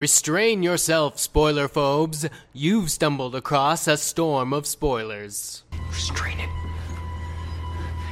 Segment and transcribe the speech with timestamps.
[0.00, 2.24] Restrain yourself, spoiler phobes.
[2.52, 5.64] You've stumbled across a storm of spoilers.
[5.88, 6.48] Restrain it.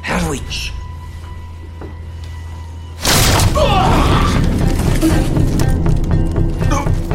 [0.02, 0.40] How do we.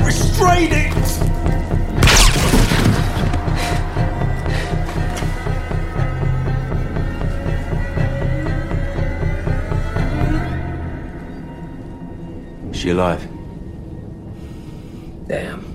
[0.06, 0.94] Restrain it!
[12.74, 13.31] Is she alive?
[15.32, 15.72] Damn.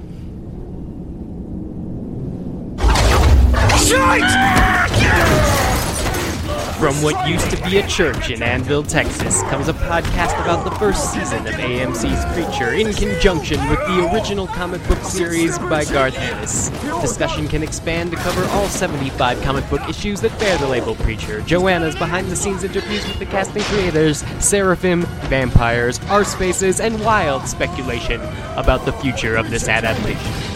[6.78, 10.70] From what used to be a church in Annville, Texas, comes a podcast about the
[10.72, 16.18] first season of AMC's Preacher in conjunction with the original comic book series by Garth
[16.18, 16.68] Ennis.
[17.00, 21.40] Discussion can expand to cover all 75 comic book issues that bear the label Preacher,
[21.40, 27.48] Joanna's behind the scenes interviews with the cast and creators, Seraphim, vampires, Arseface, and wild
[27.48, 28.20] speculation
[28.56, 30.55] about the future of this adaptation.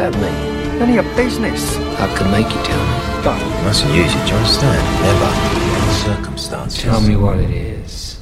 [0.00, 0.14] Mistake.
[0.14, 0.78] What's that mean?
[0.78, 1.76] None of your business.
[1.76, 3.22] I can make you tell me.
[3.22, 5.02] But You mustn't use it, do you understand?
[5.02, 5.76] Never.
[5.76, 6.82] In circumstances.
[6.82, 8.18] tell me what it is.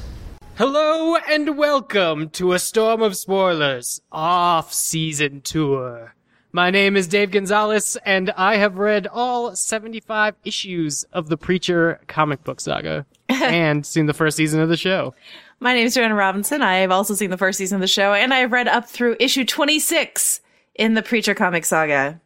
[0.57, 6.15] Hello and welcome to a storm of spoilers off season tour.
[6.51, 12.01] My name is Dave Gonzales and I have read all 75 issues of the Preacher
[12.07, 15.13] comic book saga and seen the first season of the show.
[15.61, 16.61] My name is Joanna Robinson.
[16.61, 18.89] I have also seen the first season of the show, and I have read up
[18.89, 20.41] through issue 26
[20.75, 22.21] in the Preacher comic saga.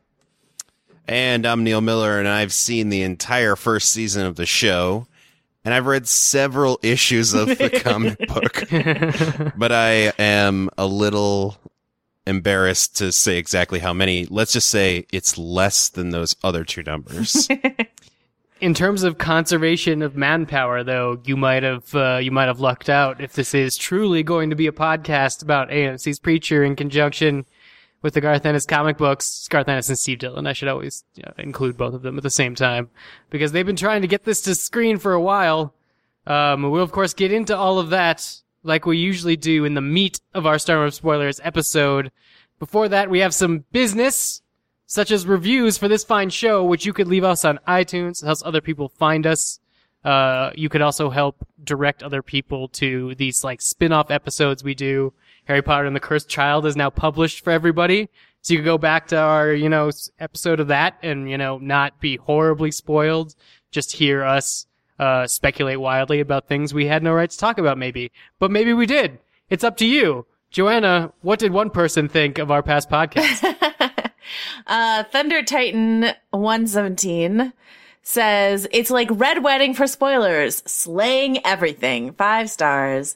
[1.08, 5.06] And I'm Neil Miller, and I've seen the entire first season of the show,
[5.66, 8.64] and I've read several issues of the comic book.
[9.58, 11.58] but I am a little
[12.26, 14.26] embarrassed to say exactly how many.
[14.30, 17.50] Let's just say it's less than those other two numbers.
[18.62, 22.90] In terms of conservation of manpower though, you might have uh, you might have lucked
[22.90, 27.46] out if this is truly going to be a podcast about AMC's Preacher in conjunction
[28.04, 29.48] with the Garth Ennis comic books.
[29.50, 30.46] Garth Ennis and Steve Dillon.
[30.46, 32.92] I should always you know, include both of them at the same time
[33.32, 35.74] because they've been trying to get this to screen for a while.
[36.28, 39.82] Um, we'll of course get into all of that like we usually do in the
[39.82, 42.12] meat of our Storm of Spoilers episode.
[42.60, 44.42] Before that, we have some business,
[44.86, 48.22] such as reviews for this fine show, which you could leave us on iTunes.
[48.22, 49.60] It helps other people find us.
[50.06, 55.14] Uh, you could also help direct other people to these like spin-off episodes we do.
[55.46, 58.10] Harry Potter and the Cursed Child is now published for everybody.
[58.42, 59.90] So you could go back to our, you know,
[60.20, 63.36] episode of that and, you know, not be horribly spoiled.
[63.72, 64.68] Just hear us,
[65.00, 68.12] uh, speculate wildly about things we had no right to talk about maybe.
[68.40, 69.20] But maybe we did.
[69.50, 70.26] It's up to you.
[70.52, 73.56] Joanna, what did one person think of our past podcast?
[74.68, 77.54] Uh, Thunder Titan 117
[78.02, 82.14] says, it's like Red Wedding for spoilers, slaying everything.
[82.14, 83.16] Five stars.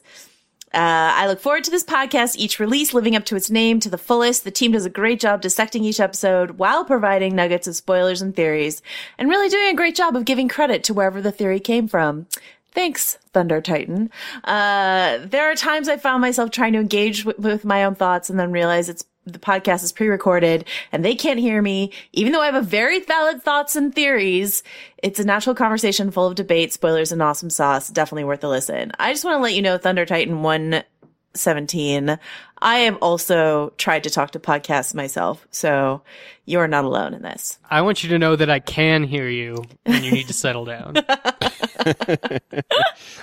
[0.74, 3.88] Uh, I look forward to this podcast, each release living up to its name to
[3.88, 4.44] the fullest.
[4.44, 8.36] The team does a great job dissecting each episode while providing nuggets of spoilers and
[8.36, 8.82] theories,
[9.16, 12.26] and really doing a great job of giving credit to wherever the theory came from.
[12.72, 14.10] Thanks, Thunder Titan.
[14.44, 18.28] Uh, there are times I found myself trying to engage with, with my own thoughts
[18.28, 21.92] and then realize it's the podcast is pre-recorded and they can't hear me.
[22.12, 24.62] Even though I have a very valid thoughts and theories,
[24.98, 27.88] it's a natural conversation full of debate, spoilers, and awesome sauce.
[27.88, 28.92] Definitely worth a listen.
[28.98, 32.18] I just want to let you know, Thunder Titan 117,
[32.60, 36.02] I have also tried to talk to podcasts myself, so
[36.44, 37.58] you're not alone in this.
[37.70, 40.64] I want you to know that I can hear you and you need to settle
[40.64, 40.94] down.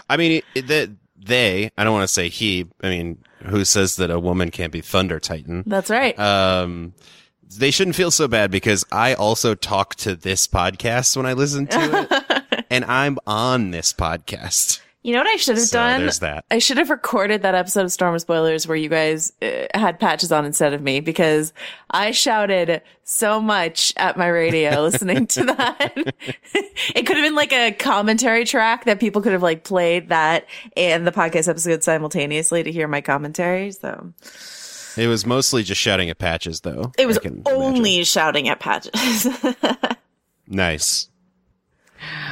[0.10, 3.96] I mean, it, the, they, I don't want to say he, I mean, who says
[3.98, 5.64] that a woman can't be Thunder Titan?
[5.66, 6.18] That's right.
[6.20, 6.94] Um,
[7.58, 11.68] they shouldn't feel so bad because I also talk to this podcast when I listen
[11.68, 14.80] to it, and I'm on this podcast.
[15.06, 16.02] You know what I should have So done?
[16.02, 16.46] there's that.
[16.50, 20.00] I should have recorded that episode of Storm of Spoilers where you guys uh, had
[20.00, 21.54] patches on instead of me because
[21.92, 25.94] I shouted so much at my radio listening to that.
[26.96, 30.48] it could have been like a commentary track that people could have like played that
[30.76, 33.72] and the podcast episode simultaneously to hear my commentary.
[33.74, 34.12] So
[34.98, 36.92] It was mostly just shouting at patches, though.
[36.98, 37.62] it was can imagine.
[37.62, 39.28] only shouting at patches.
[40.48, 41.10] nice.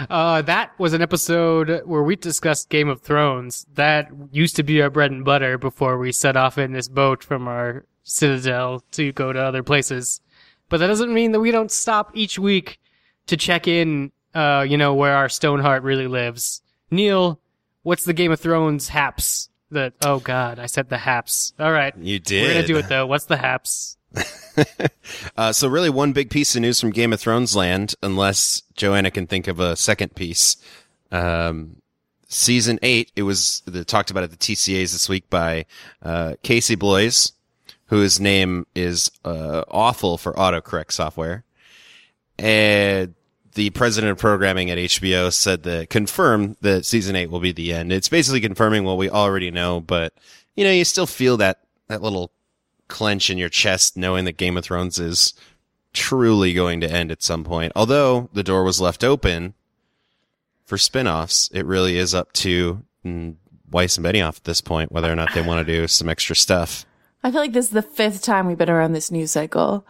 [0.10, 3.66] Uh, that was an episode where we discussed Game of Thrones.
[3.76, 7.24] That used to be our bread and butter before we set off in this boat
[7.24, 10.22] from our citadel to go to other places.
[10.70, 12.80] But that doesn't mean that we don't stop each week
[13.28, 16.62] to check in, uh, you know, where our Stoneheart really lives.
[16.92, 17.40] Neil,
[17.84, 19.50] what's the Game of Thrones haps?
[19.72, 21.54] The, oh god, I said the haps.
[21.60, 21.98] Alright.
[21.98, 22.44] You did.
[22.44, 23.08] We're gonna do it though.
[23.08, 23.98] What's the haps?
[25.36, 29.10] Uh, so really one big piece of news from Game of Thrones land, unless Joanna
[29.10, 30.58] can think of a second piece.
[31.12, 31.78] Um,
[32.28, 35.66] season eight, it was talked about at the TCAs this week by,
[36.04, 37.34] uh, Casey Bloys,
[37.88, 41.44] whose name is, uh, awful for autocorrect software.
[42.38, 43.16] And
[43.56, 47.74] the president of programming at HBO said that confirmed that season eight will be the
[47.74, 47.92] end.
[47.92, 50.14] It's basically confirming what we already know, but
[50.56, 52.32] you know, you still feel that, that little
[52.88, 55.34] clench in your chest knowing that Game of Thrones is
[55.94, 57.72] truly going to end at some point.
[57.76, 59.54] Although the door was left open
[60.66, 63.36] for spin-offs, it really is up to mm,
[63.70, 66.36] Weiss and Benioff at this point whether or not they want to do some extra
[66.36, 66.86] stuff.
[67.24, 69.86] I feel like this is the fifth time we've been around this news cycle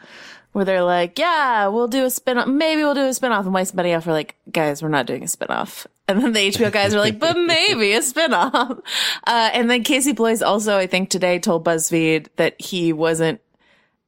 [0.53, 2.47] where they're like, yeah, we'll do a spin off.
[2.47, 3.45] Maybe we'll do a spin off.
[3.45, 5.85] And Weiss and Benioff are like, guys, we're not doing a spin off.
[6.07, 8.79] And then the HBO guys are like, but maybe a spin off.
[9.25, 13.39] Uh, and then Casey Bloys also, I think today told BuzzFeed that he wasn't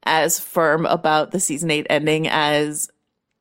[0.03, 2.91] as firm about the season eight ending as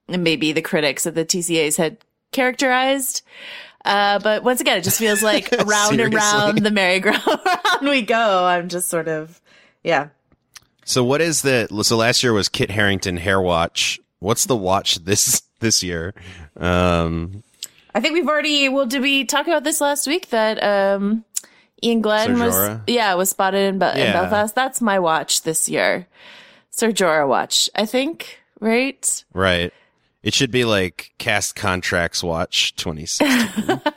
[0.09, 1.99] maybe the critics at the TCAs had
[2.33, 3.23] characterized.
[3.85, 8.45] Uh, but once again, it just feels like round and round the merry-go-round we go.
[8.47, 9.41] I'm just sort of,
[9.83, 10.09] yeah.
[10.85, 14.01] So what is the so last year was Kit Harington Hair Watch.
[14.19, 16.15] What's the watch this this year?
[16.57, 17.43] Um
[17.95, 21.25] I think we've already, well, did we talk about this last week that, um,
[21.85, 22.83] Iain Glen was, Jorah?
[22.89, 24.53] yeah, was spotted in, Be- in Belfast.
[24.53, 26.09] That's my watch this year.
[26.71, 29.25] Sir Jorah watch, I think, right?
[29.33, 29.73] right.
[30.25, 33.81] It should be like cast contracts watch 2016.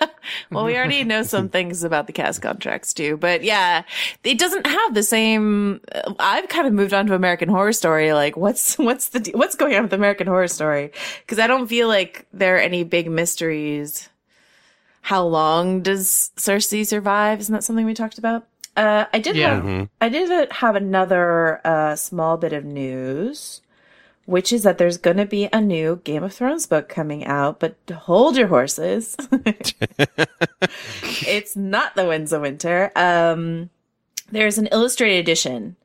[0.52, 3.84] Well, we already know some things about the cast contracts too, but yeah,
[4.26, 5.80] it doesn't have the same.
[5.96, 8.12] uh, I've kind of moved on to American Horror Story.
[8.12, 10.92] Like, what's what's the what's going on with American Horror Story?
[11.22, 14.10] Because I don't feel like there are any big mysteries.
[15.00, 17.40] How long does Cersei survive?
[17.40, 18.46] Isn't that something we talked about?
[18.76, 19.62] Uh, I did Yeah.
[19.62, 23.62] have I did have another uh, small bit of news,
[24.28, 27.62] which is that there's going to be a new Game of Thrones book coming out.
[27.62, 29.16] But hold your horses.
[31.02, 32.92] it's not the Winds of Winter.
[32.96, 33.70] Um,
[34.30, 35.78] there's an illustrated edition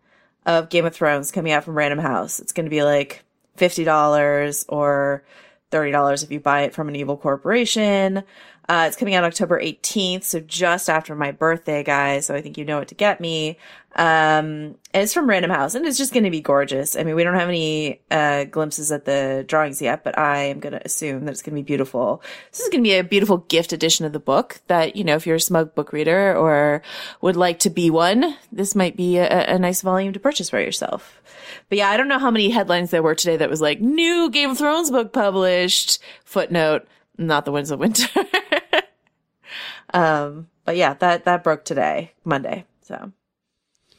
[0.44, 2.40] of Game of Thrones coming out from Random House.
[2.40, 3.22] It's going to be like
[3.54, 5.22] fifty dollars or
[5.70, 8.24] thirty dollars if you buy it from an evil corporation.
[8.68, 12.26] Uh, it's coming out October 18th, so just after my birthday, guys.
[12.26, 13.58] So I think you know what to get me.
[13.94, 16.96] Um, and it's from Random House, and it's just going to be gorgeous.
[16.96, 20.60] I mean, we don't have any uh, glimpses at the drawings yet, but I am
[20.60, 22.22] going to assume that it's going to be beautiful.
[22.50, 24.60] This is going to be a beautiful gift edition of the book.
[24.68, 26.82] That you know, if you're a smug book reader or
[27.20, 30.60] would like to be one, this might be a, a nice volume to purchase for
[30.60, 31.20] yourself.
[31.68, 34.30] But yeah, I don't know how many headlines there were today that was like new
[34.30, 35.98] Game of Thrones book published.
[36.24, 36.86] Footnote:
[37.26, 38.08] Not the Winds of Winter.
[39.94, 42.64] um, but yeah, that that broke today, Monday.
[42.82, 43.12] So.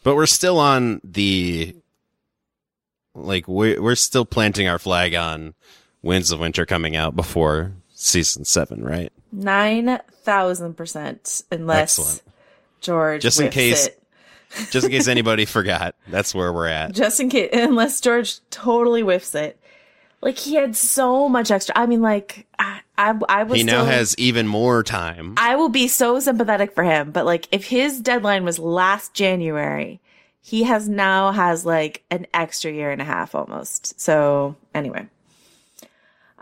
[0.03, 1.75] but we're still on the
[3.15, 5.53] like we're we're still planting our flag on
[6.01, 9.11] Winds of Winter coming out before season 7, right?
[9.31, 12.21] Nine thousand percent, unless Excellent.
[12.81, 13.21] George.
[13.21, 13.99] Just in case- it.
[14.69, 16.93] Just in case anybody forgot, that's where we're at.
[16.93, 19.59] just in case, unless George totally whiffs it.
[20.21, 21.75] Like he had so much extra.
[21.75, 23.57] I mean, like I, I, I was.
[23.57, 25.33] He now still- has even more time.
[25.37, 29.99] I will be so sympathetic for him, but like if his deadline was last January,
[30.41, 33.99] he has now has like an extra year and a half almost.
[33.99, 35.07] So anyway.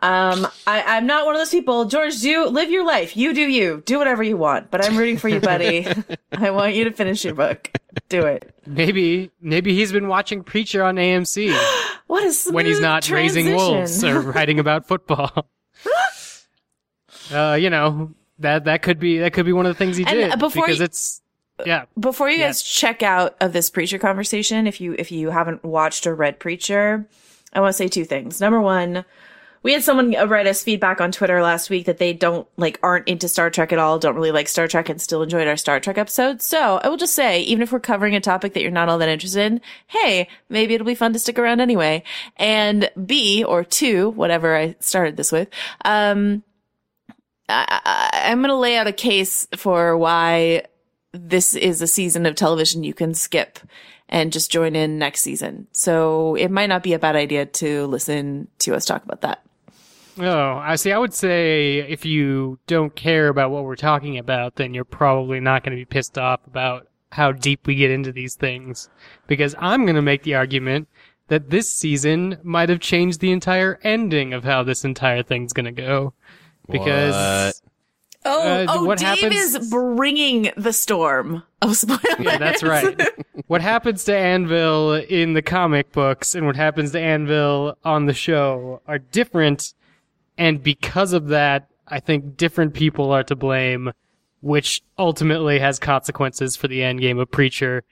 [0.03, 1.85] Um, I, I'm not one of those people.
[1.85, 3.15] George, do live your life.
[3.15, 3.83] You do you.
[3.85, 4.71] Do whatever you want.
[4.71, 5.85] But I'm rooting for you, buddy.
[6.31, 7.69] I want you to finish your book.
[8.09, 8.51] Do it.
[8.65, 11.55] Maybe, maybe he's been watching Preacher on AMC
[12.07, 15.47] What is when he's not raising wolves or writing about football.
[17.31, 20.03] uh, you know that that could be that could be one of the things he
[20.05, 21.21] And, did uh, before because you- it's
[21.65, 21.85] yeah.
[21.99, 22.47] before you Yeah.
[22.47, 26.39] guys check out of this preacher conversation if you if you haven't watched or read
[26.39, 27.07] preacher
[27.53, 29.05] i want to say two things number one
[29.63, 33.07] we had someone write us feedback on twitter last week that they don't like aren't
[33.07, 35.79] into star trek at all don't really like star trek and still enjoyed our star
[35.79, 38.71] trek episode so i will just say even if we're covering a topic that you're
[38.71, 42.01] not all that interested in hey maybe it'll be fun to stick around anyway
[42.37, 45.47] and b or two whatever i started this with
[45.85, 46.41] um
[47.51, 50.63] I, I'm going to lay out a case for why
[51.11, 53.59] this is a season of television you can skip
[54.09, 55.67] and just join in next season.
[55.71, 59.43] So it might not be a bad idea to listen to us talk about that.
[60.19, 60.91] Oh, I see.
[60.91, 65.39] I would say if you don't care about what we're talking about, then you're probably
[65.39, 68.89] not going to be pissed off about how deep we get into these things.
[69.27, 70.89] Because I'm going to make the argument
[71.27, 75.65] that this season might have changed the entire ending of how this entire thing's going
[75.65, 76.13] to go.
[76.71, 77.61] Because
[78.23, 82.01] Oh, Uh, oh, what Dave happens- is bringing the storm of spoilers.
[82.19, 82.99] Yeah, that's right.
[83.47, 88.13] what happens to Annville in the comic books and what happens to Annville on the
[88.13, 89.73] show are different,
[90.37, 93.91] and because of that, I think different people are to blame,
[94.41, 97.83] which ultimately has consequences for the end game of Preacher.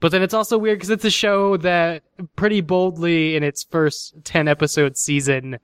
[0.00, 2.02] But then it's also weird because it's a show that
[2.34, 5.58] pretty boldly in its first 10 episode season,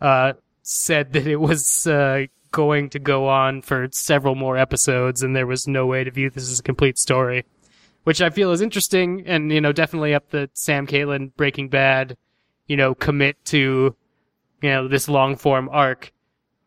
[0.00, 0.34] uh,
[0.68, 5.46] said that it was, uh, going to go on for several more episodes and there
[5.46, 7.44] was no way to view this as a complete story.
[8.04, 12.16] Which I feel is interesting and, you know, definitely up the Sam Catlin Breaking Bad,
[12.66, 13.94] you know, commit to,
[14.62, 16.12] you know, this long form arc.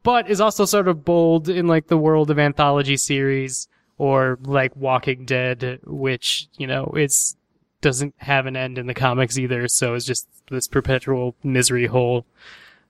[0.03, 4.75] But is also sort of bold in like the world of anthology series or like
[4.75, 7.35] Walking Dead, which, you know, it's
[7.81, 12.25] doesn't have an end in the comics either, so it's just this perpetual misery hole.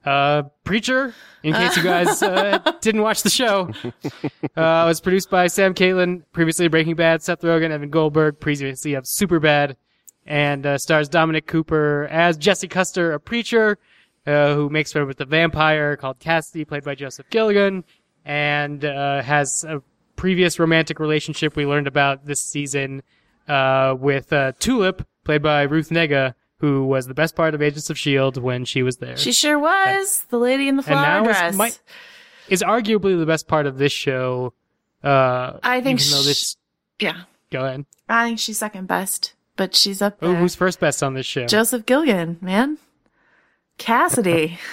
[0.05, 1.13] Uh, Preacher,
[1.43, 4.01] in case you guys uh, didn't watch the show, uh,
[4.55, 9.75] was produced by Sam Catlin, previously Breaking Bad, Seth Rogen, Evan Goldberg, previously of Superbad,
[10.25, 13.77] and uh, stars Dominic Cooper as Jesse Custer, a preacher
[14.25, 17.83] uh, who makes friends with a vampire called Cassidy, played by Joseph Gilgun,
[18.25, 19.81] and uh, has a
[20.15, 23.01] previous romantic relationship we learned about this season
[23.47, 27.89] uh, with uh, Tulip, played by Ruth Negga, who was the best part of Agents
[27.89, 29.17] of Shield when she was there.
[29.17, 31.51] She sure was the lady in the and flower now dress.
[31.53, 31.79] is, might,
[32.49, 34.53] is arguably the best part of this show.
[35.03, 36.57] Uh, I think even though this,
[36.99, 37.85] yeah, go ahead.
[38.09, 40.35] I think she's second best, but she's up there.
[40.35, 41.45] who's first best on this show?
[41.45, 42.77] Joseph Gilgun, man.
[43.77, 44.59] Cassidy.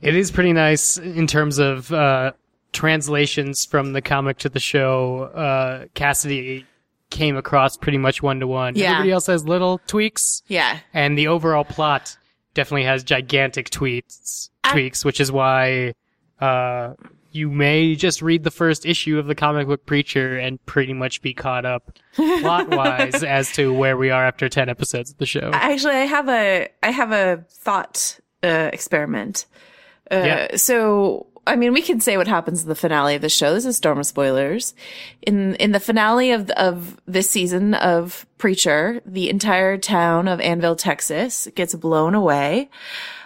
[0.00, 2.30] It is pretty nice in terms of uh,
[2.72, 5.22] translations from the comic to the show.
[5.34, 6.66] Uh, Cassidy
[7.10, 8.74] came across pretty much one to one.
[8.76, 8.90] Yeah.
[8.92, 10.78] Everybody else has little tweaks, yeah.
[10.92, 12.16] and the overall plot
[12.54, 15.94] definitely has gigantic tweets, I- tweaks, which is why
[16.40, 16.94] uh,
[17.30, 21.22] you may just read the first issue of the comic book Preacher and pretty much
[21.22, 25.26] be caught up plot wise as to where we are after ten episodes of the
[25.26, 25.50] show.
[25.52, 29.46] Actually, I have a I have a thought uh, experiment.
[30.10, 30.56] Uh, Yeah.
[30.56, 33.54] So, I mean, we can say what happens in the finale of the show.
[33.54, 34.74] This is Storm of spoilers.
[35.22, 40.76] In in the finale of of this season of Preacher, the entire town of Annville,
[40.76, 42.68] Texas, gets blown away.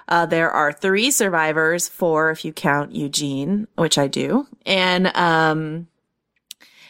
[0.08, 5.88] Uh, there are three survivors, four if you count Eugene, which I do, and um,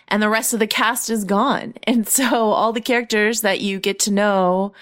[0.09, 1.75] and the rest of the cast is gone.
[1.85, 4.73] And so all the characters that you get to know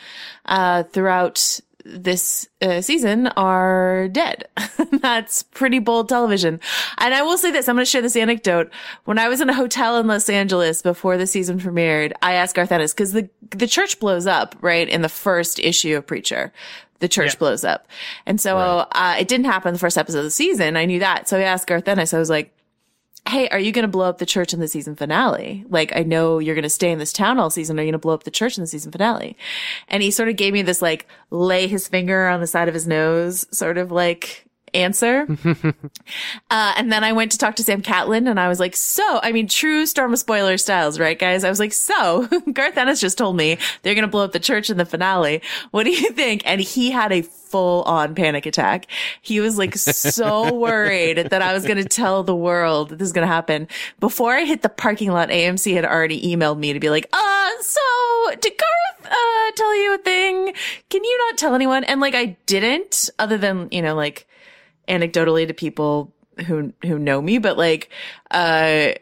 [0.47, 4.49] uh, throughout this uh, season are dead.
[4.92, 6.60] That's pretty bold television.
[6.99, 8.70] And I will say this, I'm going to share this anecdote.
[9.04, 12.54] When I was in a hotel in Los Angeles before the season premiered, I asked
[12.56, 14.88] Garth Ennis, cause the, the church blows up, right?
[14.88, 16.52] In the first issue of Preacher.
[17.00, 17.38] The church Yeah.
[17.38, 17.87] blows up.
[18.26, 20.76] And so, uh, it didn't happen the first episode of the season.
[20.76, 21.28] I knew that.
[21.28, 22.54] So I asked Garth Ennis, I was like,
[23.30, 25.64] hey, are you going to blow up the church in the season finale?
[25.68, 27.78] Like, I know you're going to stay in this town all season.
[27.78, 29.37] Are you going to blow up the church in the season finale?
[29.88, 32.75] And he sort of gave me this like lay his finger on the side of
[32.75, 35.26] his nose sort of like answer.
[36.50, 39.20] uh, and then I went to talk to Sam Catlin and I was like, so,
[39.22, 41.44] I mean, true Storm of Spoiler styles, right, guys?
[41.44, 44.40] I was like, so Garth Ennis just told me they're going to blow up the
[44.40, 45.42] church in the finale.
[45.70, 46.42] What do you think?
[46.44, 48.86] And he had a full on panic attack.
[49.20, 53.06] He was like so worried that I was going to tell the world that this
[53.06, 53.66] is going to happen.
[53.98, 57.50] Before I hit the parking lot, AMC had already emailed me to be like, uh,
[57.60, 57.80] so
[58.40, 60.54] did Garth, uh, tell you a thing?
[60.88, 61.84] Can you not tell anyone?
[61.84, 64.26] And like, I didn't other than, you know, like
[64.90, 66.12] anecdotally to people
[66.47, 67.88] who, who know me, but like,
[68.30, 68.92] uh,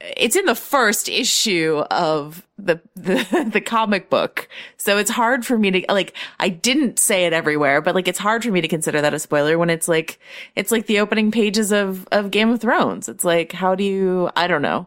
[0.00, 4.48] it's in the first issue of the, the the comic book.
[4.76, 8.18] So it's hard for me to like I didn't say it everywhere, but like it's
[8.18, 10.18] hard for me to consider that a spoiler when it's like
[10.54, 13.08] it's like the opening pages of of Game of Thrones.
[13.08, 14.86] It's like how do you I don't know.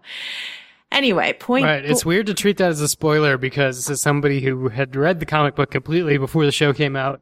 [0.92, 1.86] Anyway, point Right.
[1.86, 5.26] It's weird to treat that as a spoiler because as somebody who had read the
[5.26, 7.22] comic book completely before the show came out,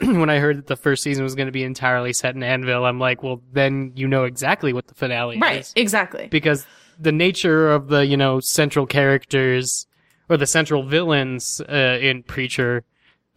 [0.04, 2.88] when I heard that the first season was going to be entirely set in Annville,
[2.88, 5.72] I'm like, well, then you know exactly what the finale right, is.
[5.76, 6.28] Right, exactly.
[6.30, 6.66] Because
[6.98, 9.86] the nature of the, you know, central characters
[10.28, 12.84] or the central villains uh, in Preacher,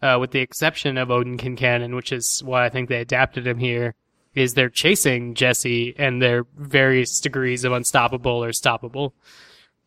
[0.00, 3.58] uh, with the exception of Odin Quincannon, which is why I think they adapted him
[3.58, 3.94] here,
[4.34, 9.12] is they're chasing Jesse and they're various degrees of unstoppable or stoppable.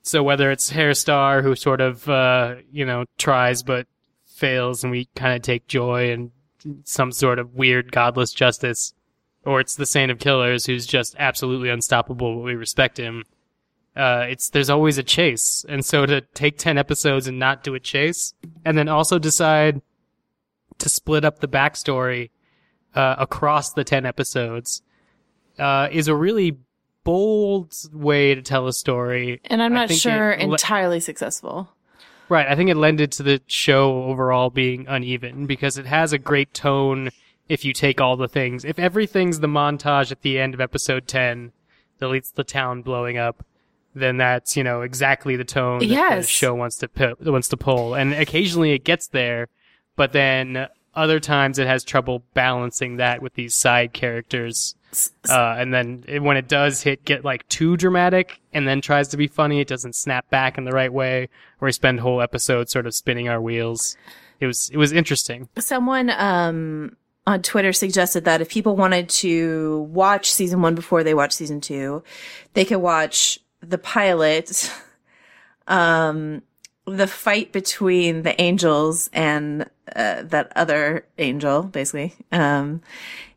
[0.03, 3.87] So whether it's Herr Starr who sort of uh, you know tries but
[4.25, 6.31] fails, and we kind of take joy in
[6.83, 8.93] some sort of weird godless justice,
[9.45, 13.23] or it's the Saint of Killers who's just absolutely unstoppable, but we respect him.
[13.95, 17.73] Uh, it's there's always a chase, and so to take ten episodes and not do
[17.73, 18.33] a chase,
[18.63, 19.81] and then also decide
[20.77, 22.29] to split up the backstory
[22.93, 24.83] uh, across the ten episodes,
[25.57, 26.57] uh, is a really
[27.03, 29.41] bold way to tell a story.
[29.45, 31.69] And I'm not sure it entirely successful.
[32.29, 32.47] Right.
[32.47, 36.53] I think it lended to the show overall being uneven because it has a great
[36.53, 37.09] tone
[37.47, 38.65] if you take all the things.
[38.65, 41.53] If everything's the montage at the end of episode 10
[41.99, 43.45] that leads to the town blowing up,
[43.95, 45.87] then that's, you know, exactly the tone that
[46.23, 47.95] the show wants to pu- wants to pull.
[47.95, 49.47] And occasionally it gets there,
[49.95, 50.67] but then
[50.97, 54.75] other times it has trouble balancing that with these side characters.
[55.29, 59.09] Uh, and then it, when it does hit get like too dramatic and then tries
[59.09, 61.29] to be funny, it doesn't snap back in the right way,
[61.61, 63.95] or we spend whole episodes sort of spinning our wheels.
[64.39, 65.49] It was it was interesting.
[65.59, 66.95] Someone um,
[67.27, 71.61] on Twitter suggested that if people wanted to watch season one before they watch season
[71.61, 72.03] two,
[72.53, 74.71] they could watch the pilot,
[75.67, 76.41] um,
[76.87, 79.63] the fight between the angels and
[79.95, 82.81] uh, that other angel, basically, um,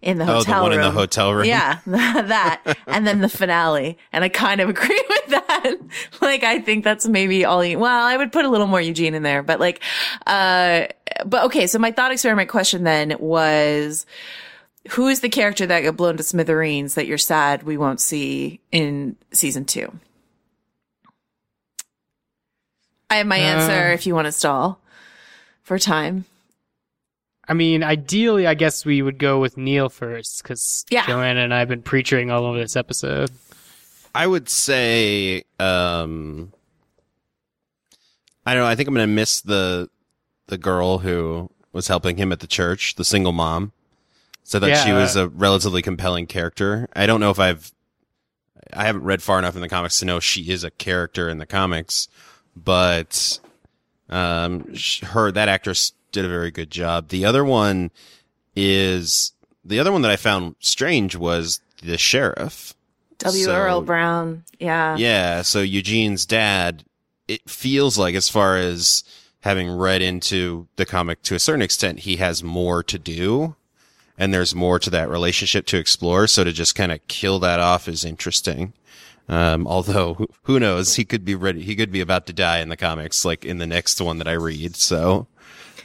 [0.02, 0.40] in the hotel room.
[0.40, 0.80] Oh, the one room.
[0.80, 1.44] in the hotel room.
[1.46, 3.98] Yeah, that, and then the finale.
[4.12, 5.76] And I kind of agree with that.
[6.20, 9.14] like, I think that's maybe all you, well, I would put a little more Eugene
[9.14, 9.82] in there, but like,
[10.26, 10.86] uh,
[11.26, 11.66] but okay.
[11.66, 14.06] So my thought experiment question then was,
[14.90, 18.60] who is the character that got blown to smithereens that you're sad we won't see
[18.70, 19.92] in season two?
[23.10, 23.92] I have my answer Uh.
[23.94, 24.78] if you want to stall
[25.62, 26.24] for time.
[27.48, 31.06] I mean, ideally, I guess we would go with Neil first because Yeah.
[31.06, 33.30] Joanna and I have been preaching all over this episode.
[34.14, 36.52] I would say, um,
[38.46, 38.68] I don't know.
[38.68, 39.88] I think I'm going to miss the
[40.46, 43.72] the girl who was helping him at the church, the single mom.
[44.42, 46.88] So that she was a relatively compelling character.
[46.96, 47.70] I don't know if I've
[48.72, 51.38] I haven't read far enough in the comics to know she is a character in
[51.38, 52.08] the comics,
[52.64, 53.38] but
[54.08, 57.08] um, her that actress did a very good job.
[57.08, 57.90] The other one
[58.56, 59.32] is
[59.64, 62.74] the other one that I found strange was the sheriff.
[63.18, 63.44] W.
[63.44, 64.44] So- Earl Brown.
[64.58, 64.96] Yeah.
[64.96, 66.84] Yeah, so Eugene's dad,
[67.28, 69.04] it feels like, as far as
[69.40, 73.54] having read into the comic to a certain extent, he has more to do.
[74.18, 76.26] And there's more to that relationship to explore.
[76.26, 78.74] So to just kind of kill that off is interesting.
[79.30, 81.62] Um, although who- who knows, he could be ready.
[81.62, 84.26] He could be about to die in the comics, like in the next one that
[84.28, 84.74] I read.
[84.76, 85.28] So,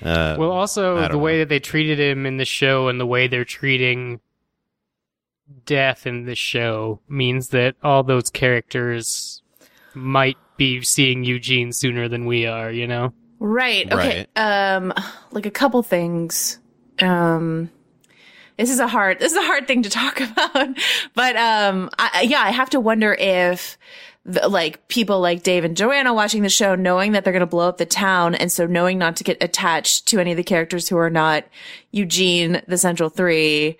[0.03, 1.39] uh, Well, also the don't way know.
[1.39, 4.19] that they treated him in the show and the way they're treating
[5.65, 9.41] death in the show means that all those characters
[9.93, 12.71] might be seeing Eugene sooner than we are.
[12.71, 13.13] You know.
[13.39, 13.91] Right.
[13.91, 14.25] Okay.
[14.35, 14.91] Um,
[15.31, 16.57] like a couple things.
[16.99, 17.69] Um,
[18.57, 20.69] this is a hard, this is a hard thing to talk about,
[21.13, 23.77] but, um, I, yeah, I have to wonder if,
[24.25, 27.45] the, like people like Dave and Joanna watching the show, knowing that they're going to
[27.45, 30.43] blow up the town, and so knowing not to get attached to any of the
[30.43, 31.45] characters who are not
[31.91, 33.77] Eugene, the Central Three,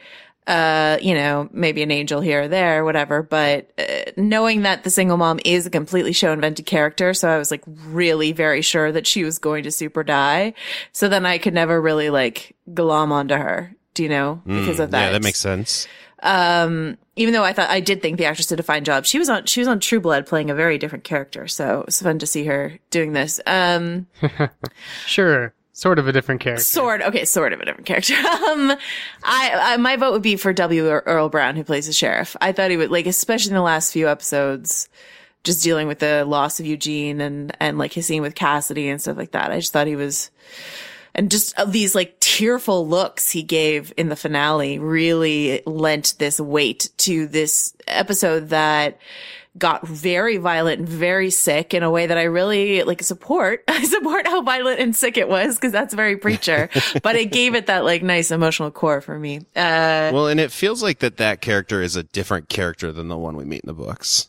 [0.48, 3.24] uh, you know, maybe an angel here or there, whatever.
[3.24, 7.38] But uh, knowing that the single mom is a completely show invented character, so I
[7.38, 10.54] was like really very sure that she was going to super die.
[10.92, 13.75] So then I could never really like glom onto her.
[13.96, 14.42] Do you know?
[14.46, 14.98] Because of that.
[14.98, 15.88] Mm, yeah, that makes sense.
[16.22, 19.20] Um, even though I thought I did think the actress did a fine job, she
[19.20, 21.48] was on she was on True Blood playing a very different character.
[21.48, 23.40] So it was fun to see her doing this.
[23.48, 24.08] Um,
[25.06, 26.64] Sure, sort of a different character.
[26.64, 28.16] Sort okay, sort of a different character.
[28.46, 28.72] Um,
[29.24, 30.88] I, I my vote would be for W.
[30.88, 32.36] Earl Brown, who plays the sheriff.
[32.42, 34.88] I thought he would like, especially in the last few episodes,
[35.44, 39.02] just dealing with the loss of Eugene and and like his scene with Cassidy and
[39.02, 39.52] stuff like that.
[39.52, 40.32] I just thought he was,
[41.16, 46.40] and just uh, these like tearful looks he gave in the finale really lent this
[46.40, 49.00] weight to this episode that
[49.58, 53.64] got very violent and very sick in a way that I really like support.
[53.68, 56.70] I support how violent and sick it was because that's very preacher,
[57.04, 59.38] but it gave it that like nice emotional core for me.
[59.56, 63.18] Uh, Well, and it feels like that that character is a different character than the
[63.18, 64.28] one we meet in the books.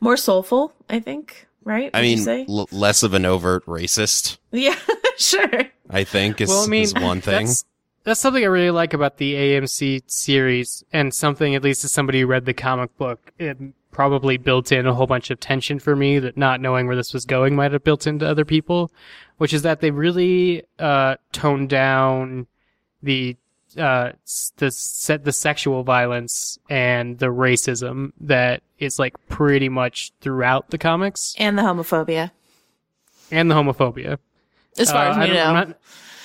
[0.00, 1.46] more soulful, I think.
[1.64, 1.90] Right?
[1.92, 2.46] I mean, say?
[2.48, 4.38] l- less of an overt racist.
[4.52, 4.78] yeah,
[5.22, 5.64] sure.
[5.90, 7.46] I think is, well, I mean, is one thing.
[7.46, 7.64] That's,
[8.04, 12.20] that's something I really like about the AMC series, and something at least as somebody
[12.20, 13.58] who read the comic book, it
[13.90, 17.12] probably built in a whole bunch of tension for me that not knowing where this
[17.12, 18.92] was going might have built into other people,
[19.38, 22.46] which is that they really uh, toned down
[23.02, 23.36] the
[23.76, 24.12] uh
[24.56, 30.78] the set the sexual violence and the racism that is like pretty much throughout the
[30.78, 32.30] comics And the homophobia,
[33.30, 34.18] and the homophobia.
[34.78, 35.44] As far Uh, as we know.
[35.44, 35.78] I'm not,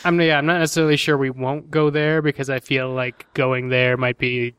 [0.05, 3.69] I'm yeah, I'm not necessarily sure we won't go there because I feel like going
[3.69, 4.53] there might be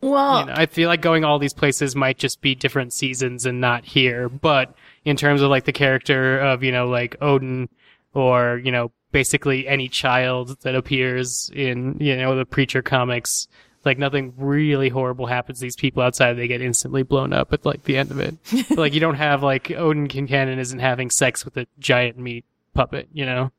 [0.00, 3.46] Well, you know, I feel like going all these places might just be different seasons
[3.46, 4.28] and not here.
[4.28, 7.68] But in terms of like the character of, you know, like Odin
[8.12, 13.48] or, you know, basically any child that appears in, you know, the Preacher comics,
[13.84, 17.64] like nothing really horrible happens to these people outside they get instantly blown up at
[17.66, 18.34] like the end of it.
[18.76, 22.44] Like you don't have like Odin Quincannon isn't having sex with a giant meat
[22.74, 23.50] puppet, you know?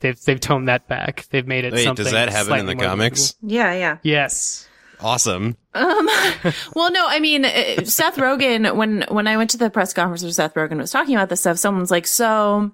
[0.00, 1.26] They've they've toned that back.
[1.30, 2.04] They've made it Wait, something.
[2.04, 3.34] does that happen in the slightly more comics?
[3.42, 3.98] yeah, yeah.
[4.02, 4.66] Yes.
[5.02, 5.56] Awesome.
[5.74, 6.08] Um,
[6.74, 10.22] Well, no, I mean, uh, Seth Rogen, when, when I went to the press conference
[10.22, 12.70] where Seth Rogen was talking about this stuff, someone's like, so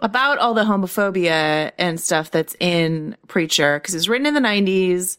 [0.00, 5.18] about all the homophobia and stuff that's in Preacher, because it's written in the 90s.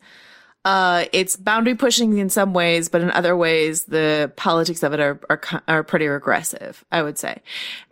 [0.63, 4.99] Uh, it's boundary pushing in some ways, but in other ways, the politics of it
[4.99, 7.41] are, are, are pretty regressive, I would say.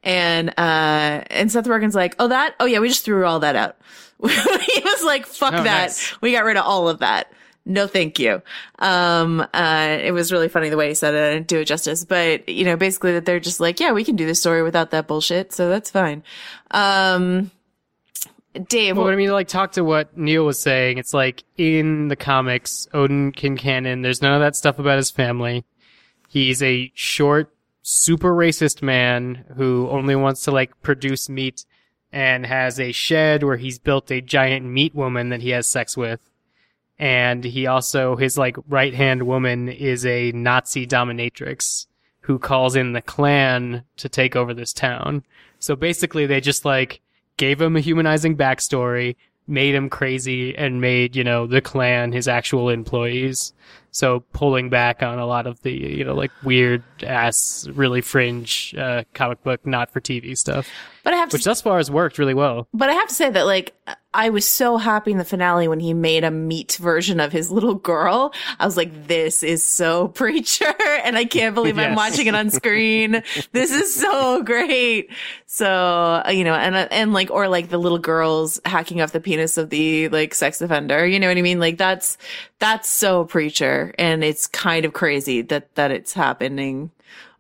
[0.03, 2.53] And, uh, and Seth Rogen's like, oh, that?
[2.59, 3.77] Oh, yeah, we just threw all that out.
[4.21, 5.81] he was like, fuck Oh, that.
[5.81, 6.21] nice.
[6.21, 7.31] We got rid of all of that.
[7.65, 8.41] No, thank you.
[8.79, 11.23] Um, uh, it was really funny the way he said it.
[11.29, 14.03] I didn't do it justice, but you know, basically that they're just like, yeah, we
[14.03, 15.53] can do this story without that bullshit.
[15.53, 16.23] So that's fine.
[16.71, 17.51] Um,
[18.67, 20.97] Dave, Well, I mean, like, talk to what Neil was saying.
[20.97, 25.65] It's like in the comics, Odin Quincannon, there's none of that stuff about his family.
[26.27, 31.65] He's a short, super racist man who only wants to, like, produce meat
[32.11, 35.95] and has a shed where he's built a giant meat woman that he has sex
[35.95, 36.19] with.
[36.97, 41.85] And he also, his, like, right hand woman is a Nazi dominatrix
[42.21, 45.23] who calls in the Klan to take over this town.
[45.59, 47.01] So basically, they just, like,
[47.39, 49.15] gave him a humanizing backstory,
[49.47, 53.53] made him crazy, and made, you know, the Klan his actual employees.
[53.91, 58.75] So pulling back on a lot of the, you know, like weird ass, really fringe,
[58.77, 60.69] uh, comic book, not for TV stuff,
[61.09, 62.67] but I have to which thus far has worked really well.
[62.71, 63.73] But I have to say that, like,
[64.13, 67.49] I was so happy in the finale when he made a meat version of his
[67.49, 68.31] little girl.
[68.59, 70.71] I was like, this is so preacher.
[71.03, 73.23] And I can't believe I'm watching it on screen.
[73.53, 75.09] this is so great.
[75.47, 79.11] So, uh, you know, and, uh, and like, or like the little girls hacking off
[79.11, 81.07] the penis of the like sex offender.
[81.07, 81.59] You know what I mean?
[81.59, 82.19] Like that's,
[82.59, 83.95] that's so preacher.
[83.97, 86.91] And it's kind of crazy that, that it's happening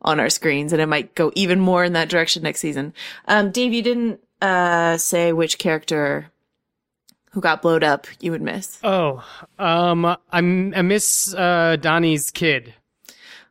[0.01, 2.93] on our screens and it might go even more in that direction next season.
[3.27, 6.31] Um, Dave, you didn't, uh, say which character
[7.31, 8.79] who got blowed up you would miss.
[8.83, 9.23] Oh,
[9.59, 12.73] um, I'm, I miss, uh, Donnie's kid.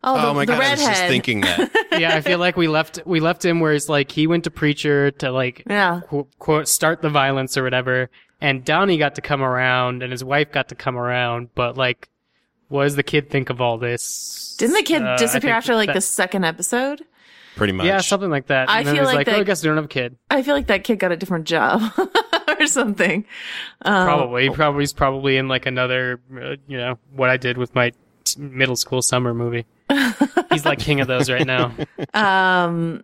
[0.03, 1.71] Oh, the, oh my the god, I was just thinking that.
[1.99, 4.51] Yeah, I feel like we left, we left him where it's like he went to
[4.53, 6.01] preacher to like, Yeah.
[6.07, 8.09] quote, quote start the violence or whatever
[8.41, 12.09] and Donnie got to come around and his wife got to come around but like
[12.69, 15.89] what does the kid think of all this Didn't the kid Uh, disappear after like
[15.89, 17.05] that- the second episode?
[17.57, 17.87] Pretty much.
[17.87, 19.67] yeah something like that I and feel it was like like, oh i guess we
[19.67, 21.83] don't have a kid I feel like that kid got a different job
[22.61, 23.25] or something.
[23.83, 27.59] Um, probably he probably he's probably in like another uh, you know what i did
[27.59, 27.91] with my
[28.23, 29.67] t- middle school summer movie
[30.53, 31.73] he's like king of those right now
[32.15, 33.03] Um,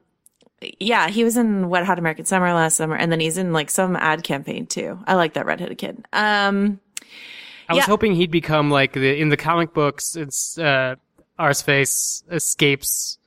[0.78, 3.68] yeah, he was in Wet Hot American Summer last summer, and then he's in like
[3.70, 4.98] some ad campaign too.
[5.06, 6.06] I like that redheaded kid.
[6.12, 6.80] Um,
[7.68, 7.86] I was Yeah.
[7.86, 10.16] hoping he'd become like the in the comic books.
[10.16, 10.96] It's uh,
[11.38, 13.18] Arseface escapes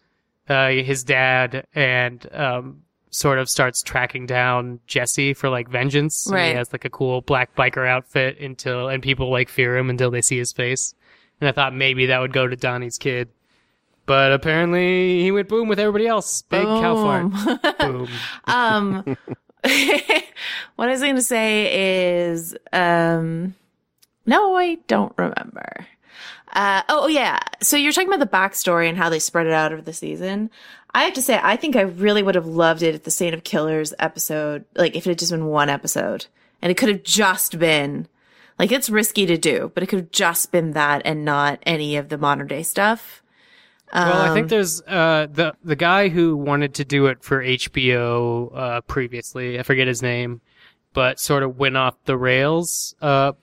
[0.49, 6.25] uh, his dad and um, sort of starts tracking down Jesse for like vengeance.
[6.27, 6.49] And Right.
[6.49, 10.11] he has like a cool black biker outfit until and people like fear him until
[10.11, 10.93] they see his face.
[11.41, 13.29] And I thought maybe that would go to Donnie's kid.
[14.05, 16.41] But apparently he went boom with everybody else.
[16.43, 17.77] Big cow fart.
[17.79, 18.07] Boom.
[18.45, 19.03] um,
[20.77, 23.53] what I was going to say is, um,
[24.27, 25.87] no, I don't remember.
[26.53, 27.39] Uh, oh, oh, yeah.
[27.61, 30.49] So you're talking about the backstory and how they spread it out over the season.
[30.93, 33.33] I have to say, I think I really would have loved it if the Saint
[33.35, 36.25] of Killers episode, like if it had just been one episode
[36.61, 38.07] and it could have just been,
[38.57, 41.97] like it's risky to do, but it could have just been that and not any
[41.97, 43.21] of the modern day stuff.
[43.93, 47.41] Well, I Um, think there's uh, the the guy who wanted to do it for
[47.43, 49.59] HBO uh, previously.
[49.59, 50.41] I forget his name,
[50.93, 53.33] but sort of went off the rails, uh,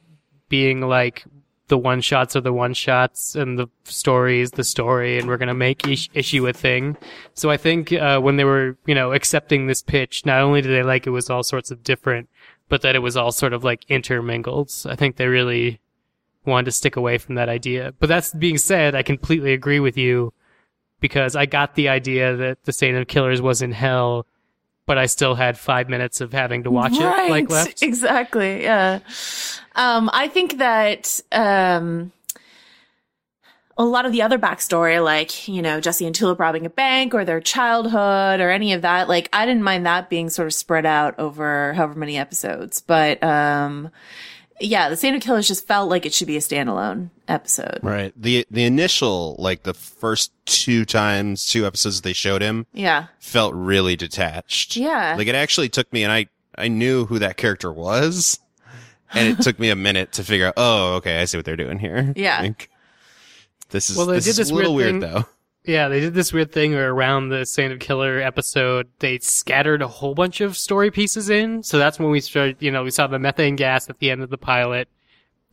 [0.55, 1.25] being like
[1.67, 5.37] the one shots are the one shots and the story is the story, and we're
[5.37, 6.97] gonna make each issue a thing.
[7.35, 10.69] So I think uh, when they were you know accepting this pitch, not only did
[10.69, 12.29] they like it was all sorts of different,
[12.69, 14.71] but that it was all sort of like intermingled.
[14.87, 15.81] I think they really
[16.47, 17.93] wanted to stick away from that idea.
[17.99, 20.33] But that's being said, I completely agree with you
[21.01, 24.27] because I got the idea that the Saint of Killers was in hell,
[24.87, 27.83] but I still had five minutes of having to watch it like left.
[27.83, 28.63] Exactly.
[28.63, 29.01] Yeah.
[29.77, 32.13] Um, I think that um,
[33.77, 37.13] a lot of the other backstory, like you know Jesse and Tulip robbing a bank,
[37.15, 40.55] or their childhood, or any of that, like I didn't mind that being sort of
[40.55, 42.81] spread out over however many episodes.
[42.81, 43.91] But um,
[44.61, 47.81] yeah, the of Killers just felt like it should be a standalone episode.
[47.83, 48.13] Right.
[48.17, 53.07] The the initial like the first two times two episodes they showed him Yeah.
[53.19, 54.77] felt really detached.
[54.77, 55.17] Yeah.
[55.19, 58.39] Like it actually took me and I I knew who that character was.
[59.15, 61.57] And it took me a minute to figure out, oh, okay, I see what they're
[61.57, 62.13] doing here.
[62.17, 62.41] Yeah.
[62.41, 62.71] Like,
[63.71, 65.25] this is Well, they this did is this a little weird weird, thing- though.
[65.67, 69.81] Yeah, they did this weird thing where around the Saint of Killer episode, they scattered
[69.81, 71.63] a whole bunch of story pieces in.
[71.63, 74.23] So that's when we started, you know, we saw the methane gas at the end
[74.23, 74.89] of the pilot.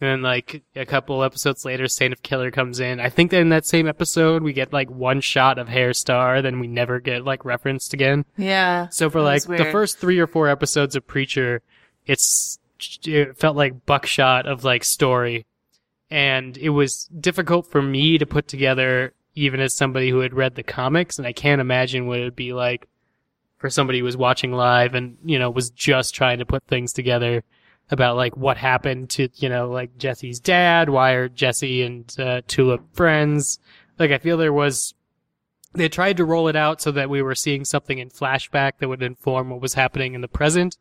[0.01, 2.99] And then like a couple episodes later, Saint of Killer comes in.
[2.99, 6.41] I think that in that same episode, we get like one shot of Herr Starr,
[6.41, 8.25] then we never get like referenced again.
[8.37, 8.89] Yeah.
[8.89, 11.61] So for like the first three or four episodes of Preacher,
[12.05, 12.59] it's
[13.03, 15.45] it felt like buckshot of like story,
[16.09, 20.55] and it was difficult for me to put together, even as somebody who had read
[20.55, 22.87] the comics, and I can't imagine what it would be like
[23.57, 26.91] for somebody who was watching live and you know was just trying to put things
[26.91, 27.43] together
[27.91, 32.41] about like what happened to you know like Jesse's dad, why are Jesse and uh,
[32.47, 33.59] Tulip friends?
[33.99, 34.95] Like I feel there was
[35.73, 38.89] they tried to roll it out so that we were seeing something in flashback that
[38.89, 40.77] would inform what was happening in the present.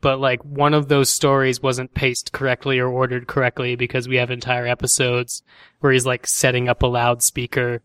[0.00, 4.30] But like one of those stories wasn't paced correctly or ordered correctly because we have
[4.30, 5.42] entire episodes
[5.80, 7.82] where he's like setting up a loudspeaker,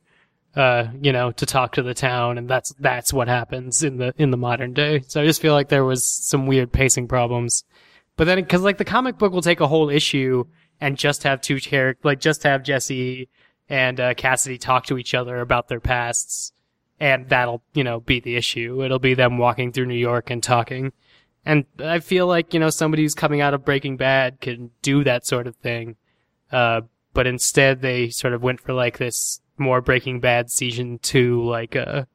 [0.56, 2.38] uh, you know, to talk to the town.
[2.38, 5.02] And that's, that's what happens in the, in the modern day.
[5.08, 7.66] So I just feel like there was some weird pacing problems.
[8.16, 10.46] But then, cause like the comic book will take a whole issue
[10.80, 13.30] and just have two characters, like just have Jesse
[13.70, 16.52] and uh, Cassidy talk to each other about their pasts,
[17.00, 18.84] and that'll you know be the issue.
[18.84, 20.92] It'll be them walking through New York and talking.
[21.46, 25.04] And I feel like you know somebody who's coming out of Breaking Bad can do
[25.04, 25.96] that sort of thing,
[26.52, 26.82] uh,
[27.14, 31.76] but instead they sort of went for like this more Breaking Bad season two like
[31.76, 32.08] a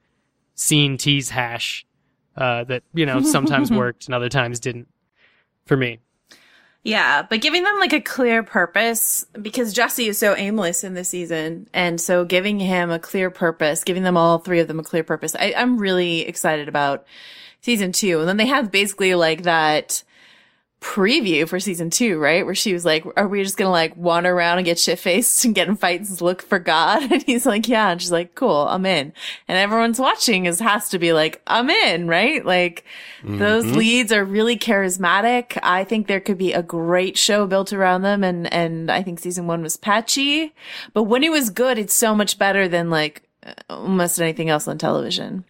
[0.54, 1.86] scene tease hash
[2.36, 4.88] uh, that you know sometimes worked and other times didn't.
[5.66, 6.00] For me,
[6.82, 11.08] Yeah, but giving them like a clear purpose because Jesse is so aimless in this
[11.08, 14.82] season, and so giving him a clear purpose, giving them all three of them a
[14.82, 17.06] clear purpose, I, I'm really excited about
[17.60, 18.20] season two.
[18.20, 20.02] And then they have basically like that
[20.80, 22.44] preview for season two, right?
[22.44, 25.44] Where she was like, "Are we just gonna like wander around and get shit faced
[25.44, 28.34] and get in fights and look for God?" And he's like, "Yeah," and she's like,
[28.34, 29.12] "Cool, I'm in."
[29.46, 32.44] And everyone's watching is has to be like, "I'm in," right?
[32.44, 32.84] Like
[33.22, 33.76] those mm-hmm.
[33.76, 35.58] leads are really charismatic.
[35.62, 39.20] I think there could be a great show built around them, and and I think
[39.20, 40.54] season one was patchy,
[40.94, 44.66] but when it was good, it's so much better than like uh, almost anything else
[44.66, 45.44] on television.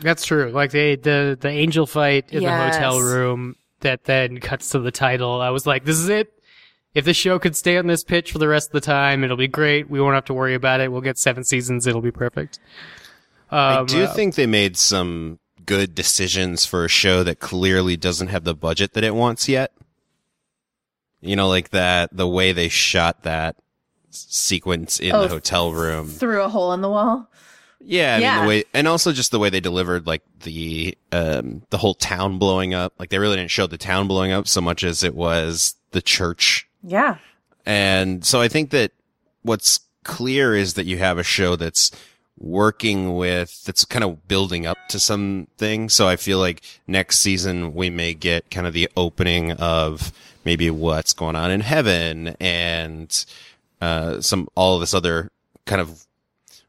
[0.00, 0.50] That's true.
[0.50, 2.74] Like the the the angel fight in Yes.
[2.76, 5.40] the hotel room that then cuts to the title.
[5.40, 6.32] I was like, this is it.
[6.94, 9.36] If this show could stay on this pitch for the rest of the time, it'll
[9.36, 9.90] be great.
[9.90, 10.90] We won't have to worry about it.
[10.90, 11.86] We'll get seven seasons.
[11.86, 12.58] It'll be perfect.
[13.50, 17.96] I Um, do uh, think they made some good decisions for a show that clearly
[17.98, 19.72] doesn't have the budget that it wants yet.
[21.20, 23.56] You know, like that, the way they shot that
[24.10, 26.08] sequence in Oh, the hotel room.
[26.08, 27.28] Through a hole in the wall.
[27.80, 31.62] Yeah, I mean the way, and also just the way they delivered like the um
[31.70, 32.94] the whole town blowing up.
[32.98, 36.02] Like they really didn't show the town blowing up so much as it was the
[36.02, 36.68] church.
[36.82, 37.18] Yeah.
[37.64, 38.92] And so I think that
[39.42, 41.90] what's clear is that you have a show that's
[42.38, 45.88] working with that's kind of building up to something.
[45.88, 50.12] So I feel like next season we may get kind of the opening of
[50.44, 53.24] maybe what's going on in heaven and
[53.80, 55.30] uh some all this other
[55.64, 56.05] kind of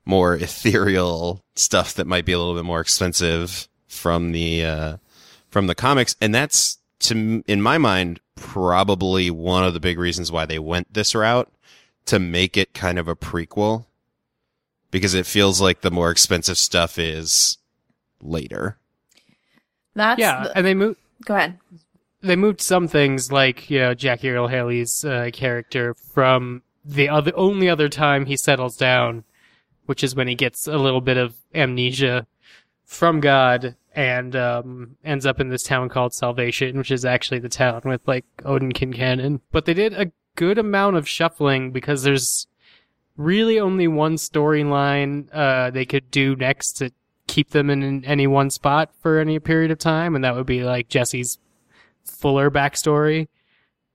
[0.08, 4.98] more ethereal stuff that might be a little bit more expensive from the uh
[5.50, 10.32] from the comics and that's to in my mind probably one of the big reasons
[10.32, 11.52] why they went this route
[12.06, 13.86] to make it kind of a prequel
[14.92, 17.58] because it feels like the more expensive stuff is
[18.22, 18.78] later.
[19.96, 21.58] That's yeah, the- and they moved go ahead.
[22.22, 27.32] they moved some things like you know Jackie Earle Haley's uh, character from the other
[27.36, 29.24] only other time he settles down,
[29.88, 32.28] which is when he gets a little bit of amnesia
[32.86, 37.50] from God and um, ends up in this town called Salvation, which is actually the
[37.50, 39.42] town with like Odin Quincannon.
[39.52, 42.48] But they did a good amount of shuffling because there's
[43.18, 46.92] really only one storyline uh, they could do next to
[47.26, 50.64] keep them in any one spot for any period of time, and that would be
[50.64, 51.40] like Jesse's
[52.06, 53.28] fuller backstory.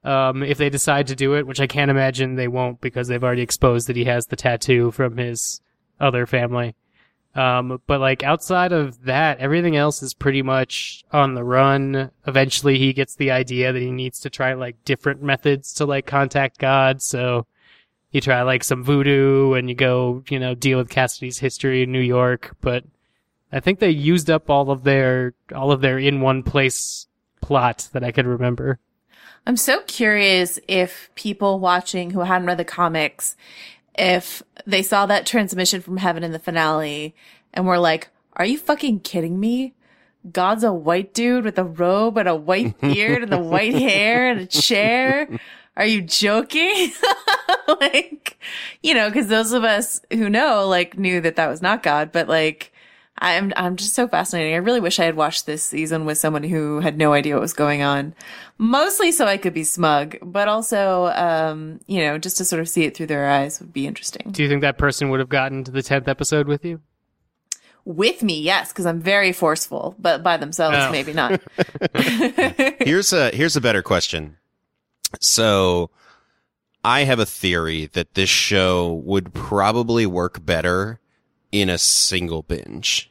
[0.04, 3.22] Um, if they decide to do it, which I can't imagine they won't because they've
[3.22, 5.60] already exposed that he has the tattoo from his
[6.02, 6.74] other family.
[7.34, 12.10] Um, but like outside of that, everything else is pretty much on the run.
[12.26, 16.04] Eventually he gets the idea that he needs to try like different methods to like
[16.04, 17.00] contact God.
[17.00, 17.46] So
[18.10, 21.92] you try like some voodoo and you go, you know, deal with Cassidy's history in
[21.92, 22.54] New York.
[22.60, 22.84] But
[23.50, 27.06] I think they used up all of their, all of their in one place
[27.40, 28.78] plot that I could remember.
[29.46, 33.36] I'm so curious if people watching who hadn't read the comics,
[33.94, 37.14] if they saw that transmission from heaven in the finale
[37.52, 39.74] and were like, are you fucking kidding me?
[40.30, 44.30] God's a white dude with a robe and a white beard and the white hair
[44.30, 45.28] and a chair.
[45.76, 46.92] Are you joking?
[47.80, 48.38] like,
[48.82, 52.12] you know, cause those of us who know, like, knew that that was not God,
[52.12, 52.71] but like,
[53.22, 54.54] I'm, I'm just so fascinating.
[54.54, 57.40] I really wish I had watched this season with someone who had no idea what
[57.40, 58.14] was going on.
[58.58, 62.68] Mostly so I could be smug, but also, um, you know, just to sort of
[62.68, 64.32] see it through their eyes would be interesting.
[64.32, 66.80] Do you think that person would have gotten to the tenth episode with you?
[67.84, 70.90] With me, yes, because I'm very forceful, but by themselves, Oh.
[70.90, 71.40] maybe not.
[72.80, 74.36] here's a here's a better question.
[75.20, 75.90] So
[76.84, 80.98] I have a theory that this show would probably work better
[81.52, 83.10] in a single binge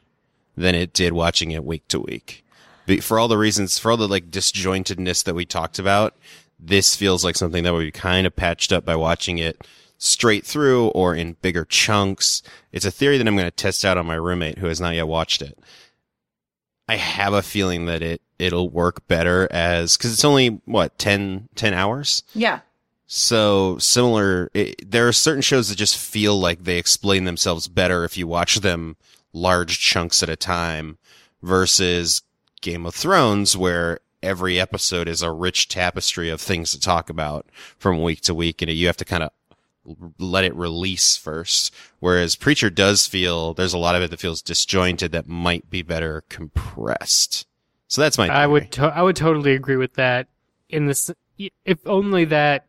[0.56, 2.44] than it did watching it week to week.
[2.86, 6.16] Be- For all the reasons, for all the like disjointedness that we talked about,
[6.58, 9.66] this feels like something that would be kind of patched up by watching it
[9.98, 12.42] straight through or in bigger chunks.
[12.72, 14.94] It's a theory that I'm going to test out on my roommate who has not
[14.94, 15.58] yet watched it.
[16.88, 21.48] I have a feeling that it it'll work better as because it's only what 10,
[21.54, 22.24] 10 hours.
[22.34, 22.60] yeah.
[23.06, 28.04] So similar, it, there are certain shows that just feel like they explain themselves better
[28.04, 28.96] if you watch them
[29.32, 30.98] large chunks at a time
[31.42, 32.22] versus
[32.60, 37.46] Game of Thrones, where every episode is a rich tapestry of things to talk about
[37.78, 39.30] from week to week, and you have to kind of
[40.18, 41.74] let it release first.
[41.98, 45.82] Whereas Preacher does feel there's a lot of it that feels disjointed that might be
[45.82, 47.46] better compressed.
[47.88, 48.28] So that's my.
[48.28, 50.28] I would to- I would totally agree with that.
[50.68, 52.66] In this, if only that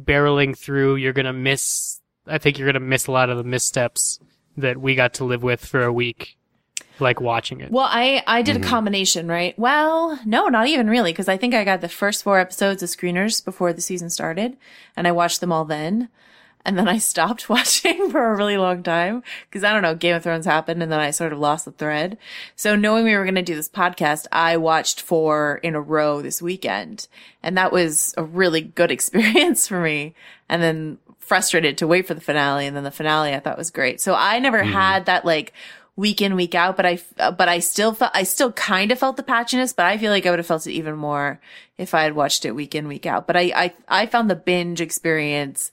[0.00, 2.00] barreling through, you're gonna miss.
[2.26, 4.20] I think you're gonna miss a lot of the missteps
[4.56, 6.36] that we got to live with for a week,
[7.00, 7.70] like watching it.
[7.70, 8.64] Well, I I did Mm-hmm.
[8.64, 9.58] a combination, right?
[9.58, 12.88] Well, no, not even really, because I think I got the first four episodes of
[12.88, 14.56] screeners before the season started,
[14.96, 16.08] and I watched them all then,
[16.64, 20.14] and then I stopped watching for a really long time because I don't know, Game
[20.16, 22.16] of Thrones happened, and then I sort of lost the thread.
[22.56, 26.22] So knowing we were going to do this podcast, I watched four in a row
[26.22, 27.08] this weekend,
[27.42, 30.14] and that was a really good experience for me.
[30.48, 33.70] And then frustrated to wait for the finale, and then the finale I thought was
[33.70, 34.00] great.
[34.00, 35.52] So I never had that like
[35.96, 38.98] week in week out but i uh, but i still felt i still kind of
[38.98, 41.40] felt the patchiness but i feel like i would have felt it even more
[41.78, 43.26] if i had watched it week in week out.
[43.26, 45.70] But i i, I found the binge experience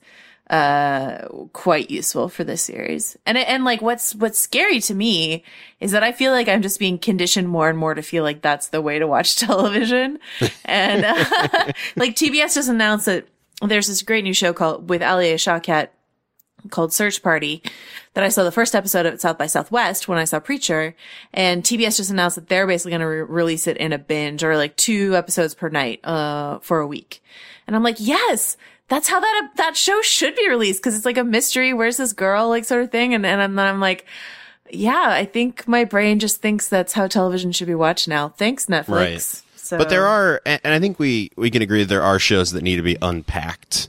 [0.50, 3.16] uh quite useful for this series.
[3.26, 5.44] And and like what's what's scary to me
[5.80, 8.42] is that i feel like i'm just being conditioned more and more to feel like
[8.42, 10.18] that's the way to watch television.
[10.64, 13.26] And uh, like tbs just announced that
[13.70, 15.88] there's this great new show called with alia shawkat
[16.70, 17.62] called Search Party
[18.14, 20.94] that I saw the first episode of at South by Southwest when I saw Preacher
[21.32, 24.44] and TBS just announced that they're basically going to re- release it in a binge
[24.44, 27.22] or like two episodes per night, uh, for a week.
[27.66, 28.56] And I'm like, yes,
[28.88, 30.82] that's how that, that show should be released.
[30.82, 31.72] Cause it's like a mystery.
[31.72, 32.48] Where's this girl?
[32.48, 33.14] Like sort of thing.
[33.14, 34.06] And, and then I'm like,
[34.70, 38.30] yeah, I think my brain just thinks that's how television should be watched now.
[38.30, 38.88] Thanks, Netflix.
[38.88, 39.42] Right.
[39.72, 42.18] So, But there are, and and I think we we can agree that there are
[42.18, 43.88] shows that need to be unpacked.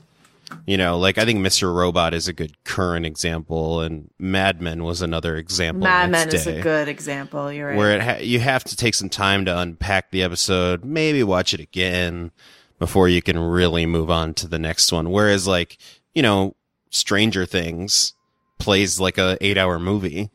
[0.66, 1.74] You know, like I think Mr.
[1.74, 5.82] Robot is a good current example, and Mad Men was another example.
[5.84, 7.52] Mad Men its is a good example.
[7.52, 7.76] You're right.
[7.76, 11.52] where it ha- you have to take some time to unpack the episode, maybe watch
[11.52, 12.30] it again
[12.78, 15.10] before you can really move on to the next one.
[15.10, 15.76] Whereas, like
[16.14, 16.54] you know,
[16.88, 18.14] Stranger Things
[18.58, 20.30] plays like a eight hour movie.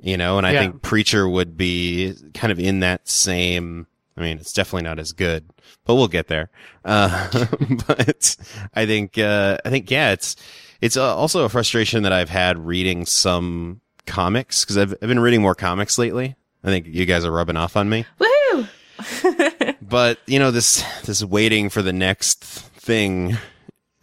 [0.00, 0.60] You know, and I Yeah.
[0.60, 3.86] think Preacher would be kind of in that same.
[4.16, 5.48] I mean, it's definitely not as good,
[5.84, 6.50] but we'll get there.
[6.84, 7.28] Uh,
[7.86, 8.36] but
[8.74, 10.36] I think, uh, I think, yeah, it's,
[10.80, 15.20] it's uh, also a frustration that I've had reading some comics because I've, I've been
[15.20, 16.36] reading more comics lately.
[16.64, 19.76] I think you guys are rubbing off on me, Woohoo!
[19.82, 23.36] but you know, this, this waiting for the next thing,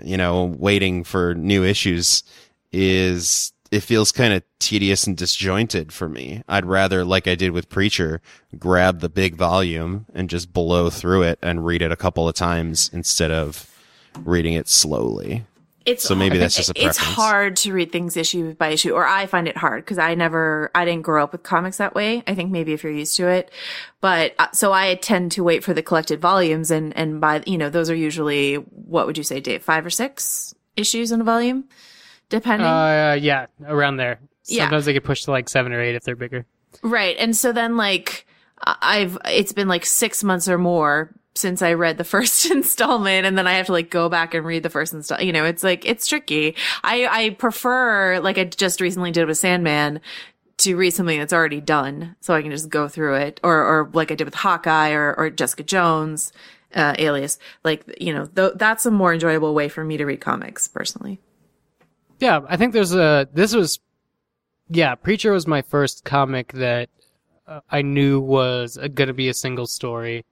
[0.04, 2.24] you know, waiting for new issues
[2.72, 6.44] is, it feels kind of tedious and disjointed for me.
[6.48, 8.22] I'd rather, like I did with Preacher,
[8.60, 12.36] grab the big volume and just blow through it and read it a couple of
[12.36, 13.68] times instead of
[14.24, 15.46] reading it slowly.
[15.88, 16.98] It's So maybe that's just a preference.
[16.98, 20.14] It's hard to read things issue by issue, or I find it hard because I
[20.14, 22.24] never, I didn't grow up with comics that way.
[22.28, 23.52] I think maybe if you're used to it,
[24.02, 27.58] but uh, so I tend to wait for the collected volumes, and and by you
[27.58, 31.26] know those are usually what would you say, Dave, five or six issues in a
[31.26, 31.66] volume,
[32.34, 32.68] depending.
[32.68, 34.20] Uh, yeah, around there.
[34.46, 34.64] Yeah.
[34.64, 36.46] Sometimes they get pushed to like seven or eight if they're bigger.
[36.82, 37.16] Right.
[37.20, 38.26] And so then like
[38.66, 43.38] I've it's been like 6 months or more since I read the first installment and
[43.38, 45.22] then I have to like go back and read the first install.
[45.22, 46.56] You know, it's like it's tricky.
[46.84, 50.02] I I prefer like I just recently did with Sandman
[50.58, 53.90] to read something that's already done so I can just go through it or or
[53.94, 56.34] like I did with Hawkeye or or Jessica Jones
[56.76, 57.38] uh, Alias.
[57.64, 61.20] Like, you know, th- that's a more enjoyable way for me to read comics personally.
[62.24, 63.28] Yeah, I think there's a.
[63.34, 63.82] This was,
[64.70, 66.88] yeah, Preacher was my first comic that
[67.46, 70.24] uh, I knew was going to be a single story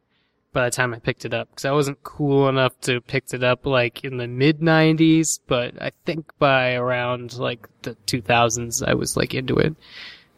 [0.53, 3.43] by the time I picked it up because I wasn't cool enough to picked it
[3.43, 8.93] up like in the mid '90s, but I think by around like the 2000s I
[8.93, 9.75] was like into it.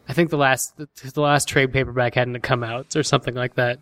[0.09, 3.53] I think the last the, the last trade paperback hadn't come out or something like
[3.57, 3.77] that.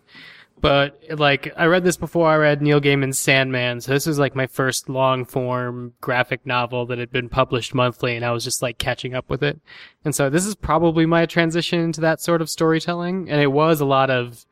[0.62, 4.36] But like I read this before I read Neil Gaiman's Sandman, so this was like
[4.36, 8.62] my first long form graphic novel that had been published monthly and I was just
[8.62, 9.60] like catching up with it.
[10.04, 13.80] And so this is probably my transition into that sort of storytelling and it was
[13.80, 14.46] a lot of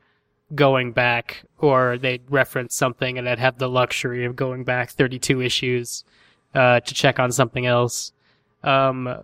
[0.53, 5.41] going back or they'd reference something and I'd have the luxury of going back 32
[5.41, 6.03] issues
[6.57, 8.11] uh, to check on something else.
[8.65, 9.23] Um,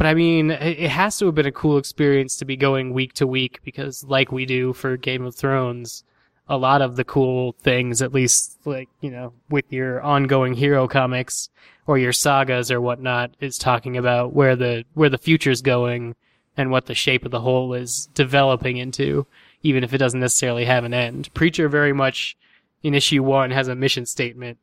[0.00, 3.12] but I mean, it has to have been a cool experience to be going week
[3.16, 6.04] to week because, like we do for Game of Thrones,
[6.48, 10.88] a lot of the cool things, at least like, you know, with your ongoing hero
[10.88, 11.50] comics
[11.86, 16.16] or your sagas or whatnot, is talking about where the, where the future's going
[16.56, 19.26] and what the shape of the whole is developing into,
[19.62, 21.28] even if it doesn't necessarily have an end.
[21.34, 22.38] Preacher very much
[22.82, 24.56] in issue one has a mission statement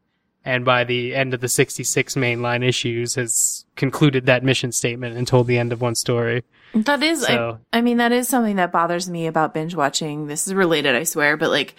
[0.48, 5.28] and by the end of the 66 mainline issues has concluded that mission statement and
[5.28, 6.44] told the end of one story.
[6.74, 10.28] That is, So- I, I mean, that is something that bothers me about binge watching.
[10.28, 11.76] This is related, I swear, but like,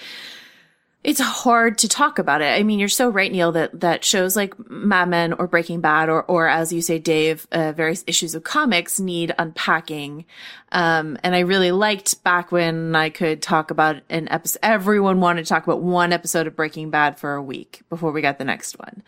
[1.04, 2.58] it's hard to talk about it.
[2.58, 6.08] I mean, you're so right, Neil, that, that shows like Mad Men or Breaking Bad
[6.08, 10.24] or, or as you say, Dave, uh, various issues of comics need unpacking.
[10.72, 15.44] Um, and I really liked back when I could talk about an episode, everyone wanted
[15.44, 18.44] to talk about one episode of Breaking Bad for a week before we got the
[18.44, 19.02] next one.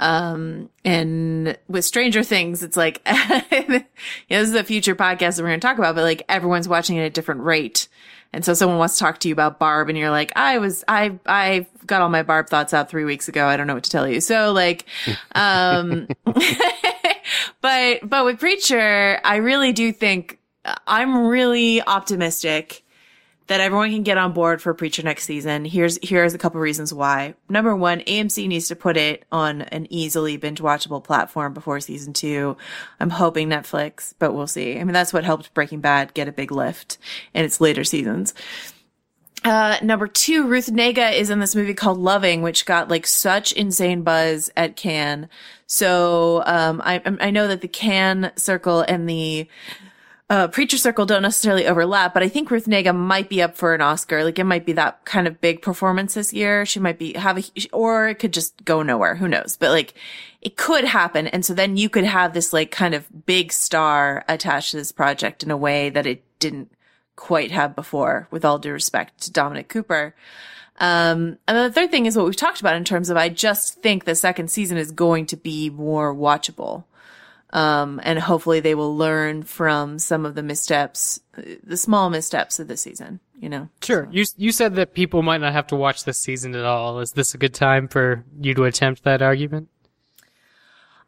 [0.00, 3.02] Um, and with Stranger Things, it's like,
[3.52, 3.82] you know,
[4.28, 6.98] this is a future podcast that we're going to talk about, but like everyone's watching
[6.98, 7.86] at a different rate.
[8.32, 10.84] And so someone wants to talk to you about Barb and you're like, I was,
[10.86, 13.46] I, I got all my Barb thoughts out three weeks ago.
[13.46, 14.20] I don't know what to tell you.
[14.20, 14.86] So like,
[15.34, 16.06] um,
[17.60, 20.38] but, but with Preacher, I really do think
[20.86, 22.84] I'm really optimistic
[23.50, 25.64] that everyone can get on board for Preacher next season.
[25.64, 27.34] Here's here's a couple reasons why.
[27.48, 32.12] Number one, AMC needs to put it on an easily binge watchable platform before season
[32.12, 32.56] two.
[33.00, 34.78] I'm hoping Netflix, but we'll see.
[34.78, 36.98] I mean, that's what helped Breaking Bad get a big lift
[37.34, 38.34] in its later seasons.
[39.42, 43.50] Uh, number two, Ruth Negga is in this movie called Loving, which got like such
[43.50, 45.26] insane buzz at Cannes.
[45.66, 49.48] So, um, I, I know that the Cannes circle and the,
[50.30, 53.74] uh, Preacher Circle don't necessarily overlap, but I think Ruth Negga might be up for
[53.74, 54.22] an Oscar.
[54.22, 56.64] Like it might be that kind of big performance this year.
[56.64, 59.16] She might be have a, or it could just go nowhere.
[59.16, 59.56] Who knows?
[59.58, 59.94] But like
[60.40, 61.26] it could happen.
[61.26, 64.92] And so then you could have this like kind of big star attached to this
[64.92, 66.70] project in a way that it didn't
[67.16, 70.14] quite have before with all due respect to Dominic Cooper.
[70.78, 73.30] Um, and then the third thing is what we've talked about in terms of I
[73.30, 76.84] just think the second season is going to be more watchable.
[77.52, 82.68] Um, and hopefully they will learn from some of the missteps, the small missteps of
[82.68, 83.68] the season, you know?
[83.82, 84.08] Sure.
[84.12, 87.00] You you said that people might not have to watch this season at all.
[87.00, 89.68] Is this a good time for you to attempt that argument?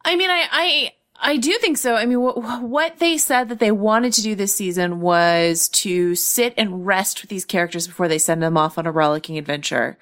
[0.05, 1.95] I mean, I, I, I do think so.
[1.95, 6.17] I mean, what, what they said that they wanted to do this season was to
[6.17, 9.97] sit and rest with these characters before they send them off on a rollicking adventure.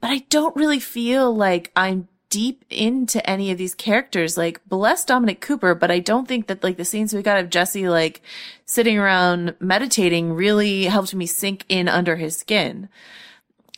[0.00, 4.36] But I don't really feel like I'm deep into any of these characters.
[4.36, 7.50] Like, bless Dominic Cooper, but I don't think that like the scenes we got of
[7.50, 8.22] Jesse like
[8.64, 12.88] sitting around meditating really helped me sink in under his skin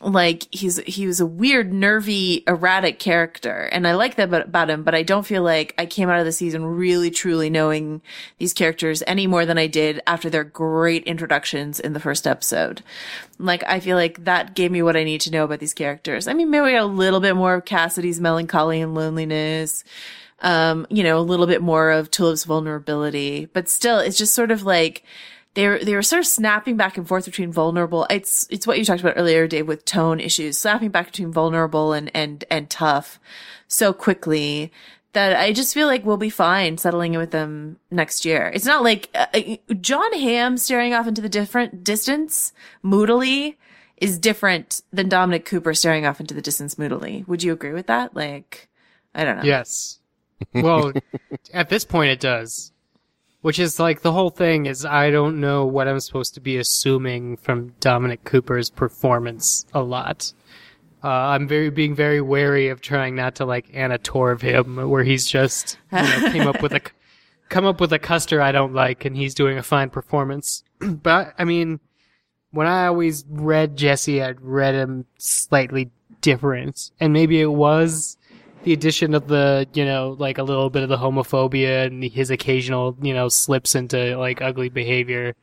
[0.01, 3.69] like he's he was a weird nervy erratic character.
[3.71, 6.25] And i like that about, him but i don't feel like i came out of
[6.25, 8.01] the season really truly knowing
[8.37, 12.81] these characters any more than i did after their great introductions in the first episode.
[13.37, 16.27] Like i feel like that gave me what i need to know about these characters.
[16.27, 19.83] I mean maybe a little bit more of cassidy's melancholy and loneliness
[20.41, 24.51] um you know a little bit more of tulip's vulnerability but still it's just sort
[24.51, 25.03] of like
[25.59, 28.07] they were, they were sort of snapping back and forth between vulnerable.
[28.09, 31.91] It's, it's what you talked about earlier, Dave, with tone issues, snapping back between vulnerable
[31.91, 33.19] and, and, and tough
[33.67, 34.71] so quickly
[35.11, 38.49] that I just feel like we'll be fine settling in with them next year.
[38.53, 43.57] It's not like uh, uh, Jon Hamm staring off into the different distance moodily
[43.97, 47.25] is different than Dominic Cooper staring off into the distance moodily.
[47.27, 48.15] Would you agree with that?
[48.15, 48.69] Like,
[49.13, 49.43] I don't know.
[49.43, 49.99] Yes.
[50.53, 50.93] Well,
[51.53, 52.71] at this point it does.
[53.41, 56.57] Which is like the whole thing is I don't know what I'm supposed to be
[56.57, 60.33] assuming from Dominic Cooper's performance a lot.
[61.01, 65.03] Uh, I'm very being very wary of trying not to like Anna Torv him, where
[65.03, 66.81] he's just you know, came up with a
[67.49, 70.63] come up with a Custer I don't like, and he's doing a fine performance.
[70.79, 71.79] but I mean,
[72.51, 76.91] when I always read Jesse, I'd read him slightly different.
[76.99, 78.17] And maybe it was
[78.63, 82.29] the addition of the, you know, like a little bit of the homophobia and his
[82.29, 85.35] occasional, you know, slips into like ugly behavior,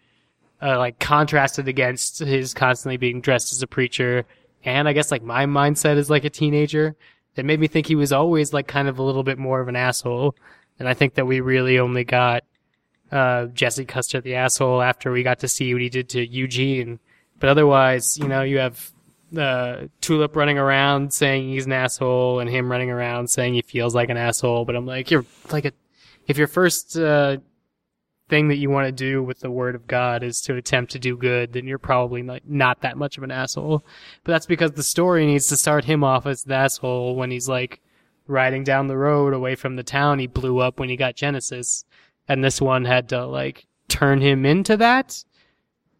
[0.62, 4.25] uh, like contrasted against his constantly being dressed as a preacher.
[4.64, 6.95] And I guess like my mindset as like a teenager
[7.35, 9.69] that made me think he was always like kind of a little bit more of
[9.69, 10.35] an asshole.
[10.79, 12.45] And I think that we really only got,
[13.12, 16.99] uh, Jesse Custer the asshole after we got to see what he did to Eugene.
[17.39, 18.93] But otherwise, you know, you have
[19.39, 23.95] uh, Tulip running around saying he's an asshole, and him running around saying he feels
[23.95, 24.64] like an asshole.
[24.64, 25.72] But I'm like, you're like a,
[26.26, 27.39] if your first uh,
[28.28, 30.99] thing that you want to do with the word of God is to attempt to
[30.99, 33.84] do good, then you're probably not, not that much of an asshole.
[34.24, 37.49] But that's because the story needs to start him off as the asshole when he's
[37.49, 37.80] like
[38.26, 41.84] riding down the road away from the town he blew up when he got Genesis.
[42.28, 45.22] And this one had to like turn him into that.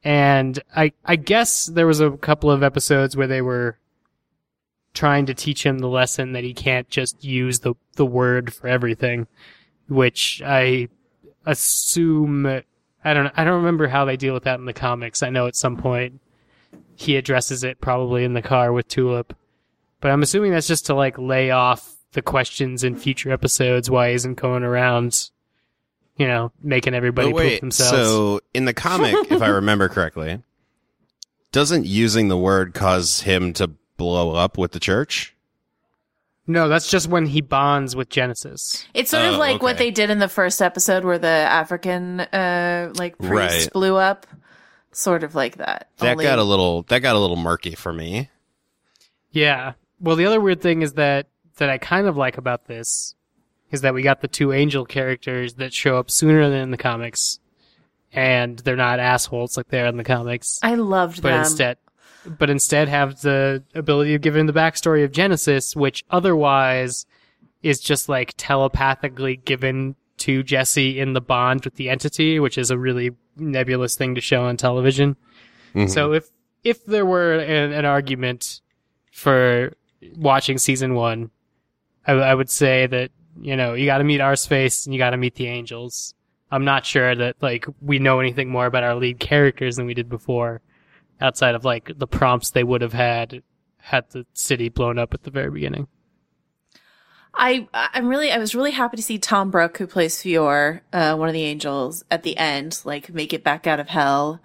[0.07, 3.77] And I, I guess there was a couple of episodes where they were
[4.95, 8.69] trying to teach him the lesson that he can't just use the, the word for
[8.69, 9.27] everything,
[9.89, 10.91] which I
[11.45, 15.25] assume, I don't, I don't remember how they deal with that in the comics.
[15.25, 16.21] I know at some point
[16.95, 19.35] he addresses it probably in the car with Tulip,
[20.01, 24.11] but I'm assuming that's just to like lay off the questions in future episodes why
[24.11, 25.31] isn't going around
[26.17, 27.91] you know, making everybody But poop wait, themselves.
[28.09, 30.43] so in the comic, if I remember correctly,
[31.53, 35.33] doesn't using the word cause him to blow up with the church?
[36.49, 38.87] no, that's just when he bonds with Genesis.
[38.95, 42.21] It's sort of Oh, like what they did in the first episode where the African
[42.21, 43.69] uh like priest Right.
[43.73, 44.27] blew up.
[44.93, 45.89] Sort of like that.
[45.99, 48.31] That Only- got a little that got a little murky for me.
[49.33, 49.73] Yeah.
[50.01, 53.15] Well, the other weird thing is that that I kind of like about this
[53.71, 56.77] is that we got the two angel characters that show up sooner than in the
[56.77, 57.41] comics,
[58.13, 61.41] and they're not assholes like they are in the comics, I loved but them.
[61.41, 61.79] instead,
[62.27, 67.07] but instead have the ability of giving the backstory of Genesis, which otherwise
[67.63, 72.71] is just like telepathically given to Jesse in the bond with the entity, which is
[72.71, 75.17] a really nebulous thing to show on television.
[75.75, 75.91] Mhm.
[75.91, 76.29] So if
[76.65, 78.61] if there were an, an argument
[79.13, 79.73] for
[80.17, 81.31] watching season one,
[82.07, 83.11] I, I would say that
[83.41, 86.15] you know you got to meet Arseface and you got to meet the angels.
[86.51, 89.95] I'm not sure that like we know anything more about our lead characters than we
[89.95, 90.61] did before,
[91.21, 93.43] outside of like the prompts they would have had
[93.79, 95.89] had the city blown up at the very beginning.
[97.35, 101.15] I I'm really I was really happy to see Tom Brooke, who plays Fiore, uh,
[101.17, 104.41] one of the angels, at the end, like make it back out of hell.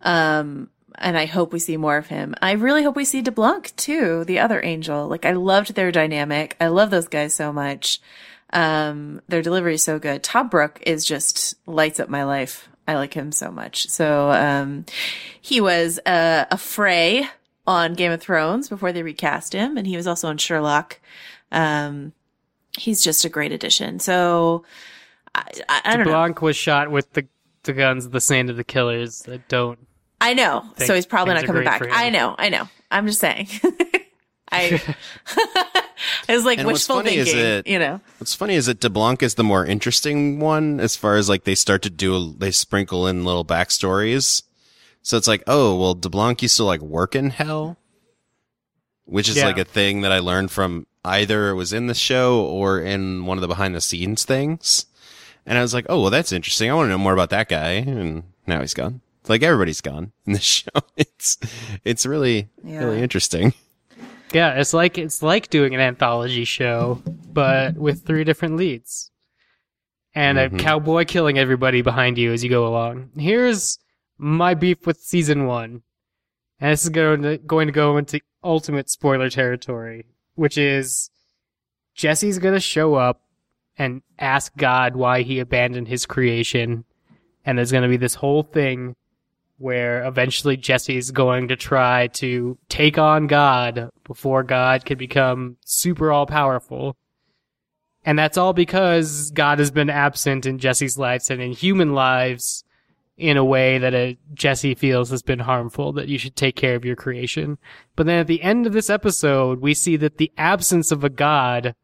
[0.00, 2.34] Um, and I hope we see more of him.
[2.42, 5.08] I really hope we see DeBlanc too, the other angel.
[5.08, 6.56] Like I loved their dynamic.
[6.60, 8.00] I love those guys so much.
[8.52, 10.22] Um, their delivery is so good.
[10.22, 12.68] Tom Brooke is just lights up my life.
[12.86, 13.88] I like him so much.
[13.88, 14.84] So um,
[15.40, 17.28] he was uh, a Frey
[17.66, 21.00] on Game of Thrones before they recast him, and he was also on Sherlock.
[21.50, 22.12] Um,
[22.76, 24.00] he's just a great addition.
[24.00, 24.64] So
[25.34, 26.12] I, I, I don't know.
[26.12, 27.26] Blanc was shot with the
[27.64, 29.78] the guns the Saint of the Killers that don't.
[30.22, 30.64] I know.
[30.76, 31.82] think so he's probably not coming back.
[31.90, 32.34] I know.
[32.38, 32.68] I know.
[32.90, 33.48] I'm just saying.
[34.54, 34.80] I
[36.28, 38.00] it was like And what's wishful funny is thinking, that- you know.
[38.18, 41.54] What's funny is that DeBlanc is the more interesting one as far as like they
[41.54, 44.42] start to do they sprinkle in little backstories.
[45.02, 47.78] So it's like, oh well, DeBlanc used to like work in hell,
[49.06, 49.46] which is Yeah.
[49.46, 53.24] like a thing that I learned from either it was in the show or in
[53.26, 54.86] one of the behind the scenes things.
[55.46, 56.70] And I was like, oh well, that's interesting.
[56.70, 57.70] I want to know more about that guy.
[57.72, 59.00] And now he's gone.
[59.22, 60.68] It's like everybody's gone in the show.
[60.96, 61.38] It's
[61.84, 62.84] it's really Yeah.
[62.84, 63.54] really interesting.
[64.32, 67.00] Yeah, it's like it's like doing an anthology show,
[67.32, 69.10] but with three different leads,
[70.14, 70.54] and Mhm.
[70.54, 73.10] a cowboy killing everybody behind you as you go along.
[73.16, 73.78] Here's
[74.18, 75.82] my beef with season one,
[76.60, 80.04] and this is going to going to go into ultimate spoiler territory,
[80.34, 81.10] which is
[81.94, 83.20] Jesse's going to show up
[83.78, 86.84] and ask God why he abandoned his creation,
[87.44, 88.96] and there's going to be this whole thing
[89.62, 96.10] where eventually Jesse's going to try to take on God before God can become super
[96.10, 96.96] all powerful.
[98.04, 102.64] And that's all because God has been absent in Jesse's lives and in human lives
[103.16, 106.74] in a way that uh Jesse feels has been harmful, that you should take care
[106.74, 107.56] of your creation.
[107.94, 111.08] But then at the end of this episode, we see that the absence of a
[111.08, 111.76] God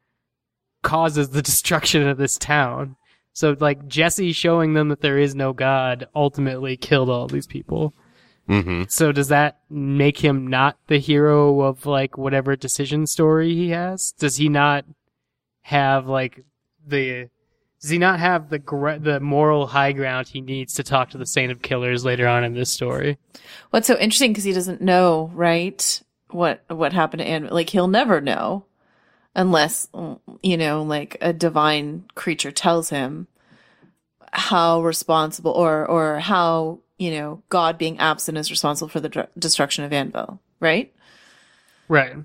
[0.82, 2.96] causes the destruction of this town.
[3.38, 7.94] So like Jesse showing them that there is no God ultimately killed all these people.
[8.48, 13.70] hmm So does that make him not the hero of like whatever decision story he
[13.70, 14.10] has?
[14.18, 14.86] Does he not
[15.60, 16.44] have like
[16.84, 17.28] the
[17.80, 21.18] does he not have the gr- the moral high ground he needs to talk to
[21.18, 23.18] the Saint of Killers later on in this story?
[23.70, 26.02] What's so interesting because he doesn't know, right?
[26.30, 27.52] what what happened to Annville.
[27.52, 28.64] Like he'll never know
[29.34, 29.88] unless
[30.42, 33.26] you know, like a divine creature tells him
[34.32, 39.84] how responsible or or how you know God being absent is responsible for the destruction
[39.84, 40.92] of Annville, right?
[41.88, 42.16] Right.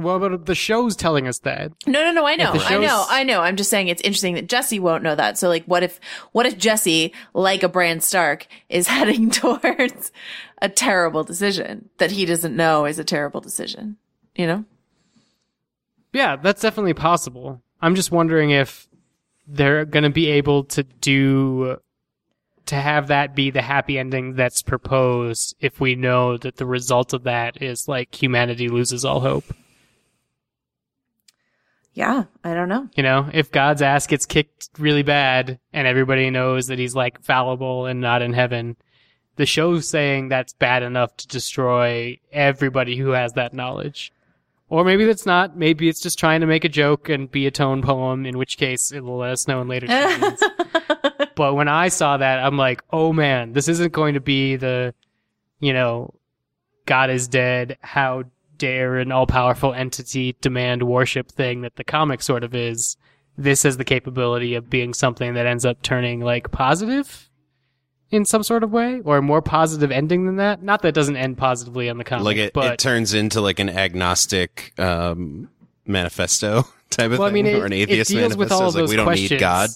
[0.00, 1.72] Well, but the show's telling us that.
[1.86, 2.26] No, no, no.
[2.26, 3.42] I know, I know, I know.
[3.42, 5.36] I'm just saying it's interesting that Jesse won't know that.
[5.36, 6.00] So, like, what if,
[6.32, 10.10] what if Jesse, like a Bran Stark, is heading towards
[10.62, 13.98] a terrible decision that he doesn't know is a terrible decision?
[14.34, 14.64] You know?
[16.12, 17.62] Yeah, that's definitely possible.
[17.80, 18.88] I'm just wondering if
[19.46, 21.78] they're going to be able to do
[22.66, 27.12] to have that be the happy ending that's proposed if we know that the result
[27.12, 29.44] of that is like humanity loses all hope.
[31.92, 32.88] Yeah, I don't know.
[32.94, 37.22] You know, if God's ass gets kicked really bad and everybody knows that he's like
[37.22, 38.76] fallible and not in heaven,
[39.34, 44.12] the show's saying that's bad enough to destroy everybody who has that knowledge.
[44.70, 45.56] Or maybe that's not.
[45.56, 48.56] Maybe it's just trying to make a joke and be a tone poem, in which
[48.56, 50.42] case it will let us know in later seasons.
[51.34, 54.94] but when I saw that, I'm like, oh man, this isn't going to be the,
[55.58, 56.14] you know,
[56.86, 57.78] God is dead.
[57.82, 58.24] How
[58.58, 62.96] dare an all powerful entity demand worship thing that the comic sort of is.
[63.36, 67.29] This has the capability of being something that ends up turning like positive
[68.10, 70.62] in some sort of way or a more positive ending than that.
[70.62, 73.40] Not that it doesn't end positively on the comic, like it, but it turns into
[73.40, 75.48] like an agnostic um,
[75.86, 78.38] manifesto type of well, I thing, mean, it, or an it atheist deals manifesto.
[78.38, 79.30] with all like those we don't questions.
[79.30, 79.70] need God.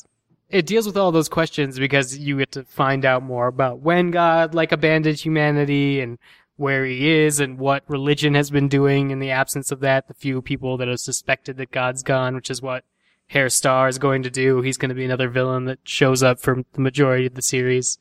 [0.51, 4.11] It deals with all those questions because you get to find out more about when
[4.11, 6.19] God like abandoned humanity and
[6.57, 10.07] where he is and what religion has been doing in the absence of that.
[10.07, 12.85] The few people that have suspected that God's gone, which is what
[13.29, 14.61] Herr Starr is going to do.
[14.61, 17.99] He's going to be another villain that shows up for the majority of the series.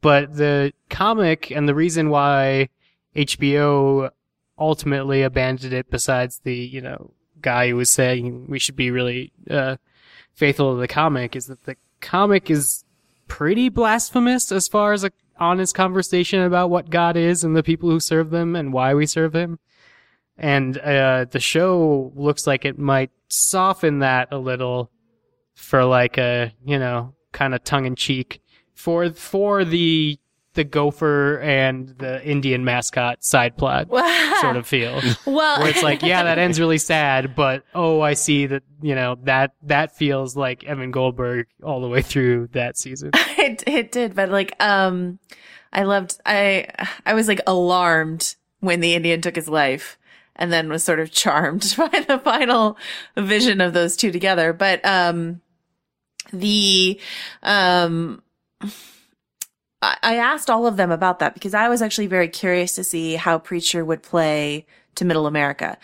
[0.00, 2.68] But the comic and the reason why
[3.16, 4.10] HBO
[4.58, 9.32] ultimately abandoned it, besides the, you know, guy who was saying we should be really,
[9.50, 9.76] uh,
[10.32, 12.84] faithful to the comic, is that the comic is
[13.28, 17.90] pretty blasphemous as far as a honest conversation about what God is and the people
[17.90, 19.58] who serve them and why we serve him.
[20.36, 24.90] And, uh, the show looks like it might soften that a little
[25.54, 28.40] for like a, you know, kind of tongue in cheek
[28.74, 30.18] for, for the,
[30.54, 33.88] the gopher and the Indian mascot side plot
[34.40, 35.00] sort of feel.
[35.26, 38.94] Well, where it's like, yeah, that ends really sad, but oh, I see that, you
[38.94, 43.10] know, that, that feels like Evan Goldberg all the way through that season.
[43.38, 45.18] it it did, but like um
[45.72, 46.68] I loved I
[47.04, 49.98] I was like alarmed when the Indian took his life
[50.36, 52.76] and then was sort of charmed by the final
[53.16, 54.52] vision of those two together.
[54.52, 55.40] But um
[56.32, 57.00] the
[57.42, 58.22] um
[60.02, 63.16] I asked all of them about that because I was actually very curious to see
[63.16, 64.64] how Preacher would play
[64.94, 65.76] to Middle America.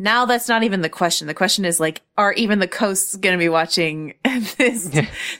[0.00, 1.26] Now that's not even the question.
[1.26, 4.14] The question is like, are even the coasts going to be watching
[4.56, 4.88] this,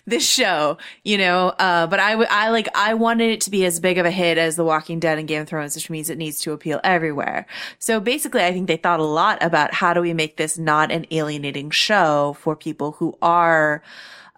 [0.05, 0.79] this show?
[1.05, 3.99] You know, uh, but I, w- I like, I wanted it to be as big
[3.99, 6.41] of a hit as The Walking Dead and Game of Thrones, which means it needs
[6.41, 7.47] to appeal everywhere.
[7.79, 10.91] So basically, I think they thought a lot about how do we make this not
[10.91, 13.81] an alienating show for people who are,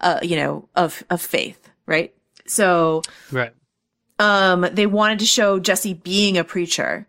[0.02, 2.14] uh, you know, of, of faith, right?
[2.46, 3.00] So,
[3.32, 3.54] Right.
[4.18, 7.06] um, they wanted to show Jesse being a preacher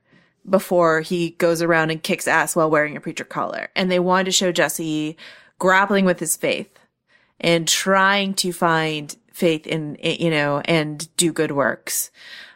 [0.49, 3.69] before he goes around and kicks ass while wearing a preacher collar.
[3.75, 5.17] And they wanted to show Jesse
[5.59, 6.79] grappling with his faith
[7.39, 12.11] and trying to find faith in, you know, and do good works.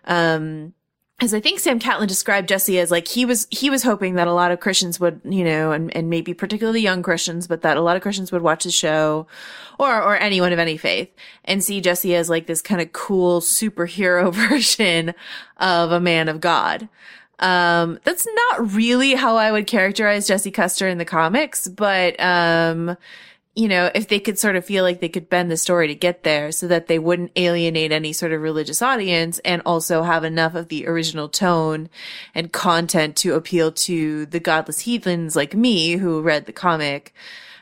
[0.06, 0.74] Um,
[1.22, 4.28] as I think Sam Catlin described Jesse as like he was he was hoping that
[4.28, 7.78] a lot of Christians would you know and and maybe particularly young Christians but that
[7.78, 9.26] a lot of Christians would watch the show
[9.80, 11.10] or or anyone of any faith
[11.46, 15.14] and see Jesse as like this kind of cool superhero version
[15.58, 16.90] of a man of God.
[17.40, 22.98] Um that's not really how I would characterize Jesse Custer in the comics but um
[23.56, 25.96] you know, if they could sort of feel like they could bend the story to
[25.96, 30.26] get there so that they wouldn't alienate any sort of religious audience and also have
[30.26, 31.90] enough of the original tone
[32.36, 37.14] and content to appeal to the godless heathens like me who read the comic,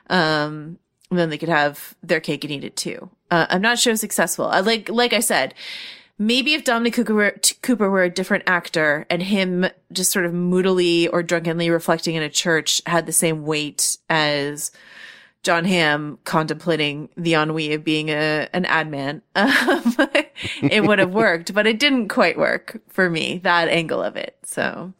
[0.10, 0.80] um,
[1.12, 3.12] then they could have their cake and eat it too.
[3.30, 4.48] Uh, I'm not sure successful.
[4.48, 5.54] I like, like I said,
[6.20, 10.34] maybe if Dominic Cooper were, Cooper were a different actor and him just sort of
[10.34, 14.72] moodily or drunkenly reflecting in a church had the same weight as
[15.44, 19.96] Jon Hamm contemplating the ennui of being a an ad man, um,
[20.62, 23.40] it would have worked, but it didn't quite work for me.
[23.44, 24.38] That angle of it.
[24.44, 24.94] So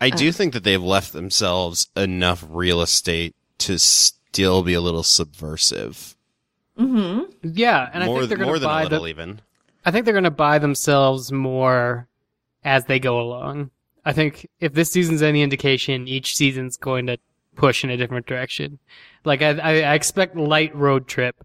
[0.00, 0.16] I Uh.
[0.16, 6.14] do think that they've left themselves enough real estate to still be a little subversive.
[6.76, 7.22] Hmm.
[7.42, 9.40] Yeah, and I think they're more going to than a buy little, the, even.
[9.86, 12.08] I think they're going to buy themselves more
[12.64, 13.70] as they go along.
[14.04, 17.18] I think if this season's any indication, each season's going to
[17.54, 18.80] push in a different direction.
[19.24, 21.36] Like I, I, expect light road trip.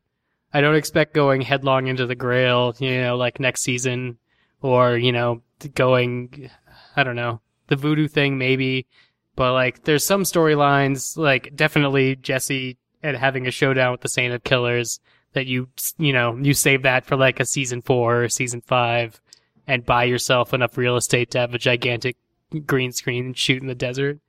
[0.53, 4.17] I don't expect going headlong into the Grail, you know, like next season,
[4.61, 5.41] or you know,
[5.75, 6.49] going,
[6.95, 8.87] I don't know, the voodoo thing maybe.
[9.35, 14.33] But like, there's some storylines, like definitely Jesse and having a showdown with the Saint
[14.33, 14.99] of Killers
[15.33, 19.21] that you, you know, you save that for like a season four or season five
[19.67, 22.17] and buy yourself enough real estate to have a gigantic
[22.65, 24.19] green screen and shoot in the desert.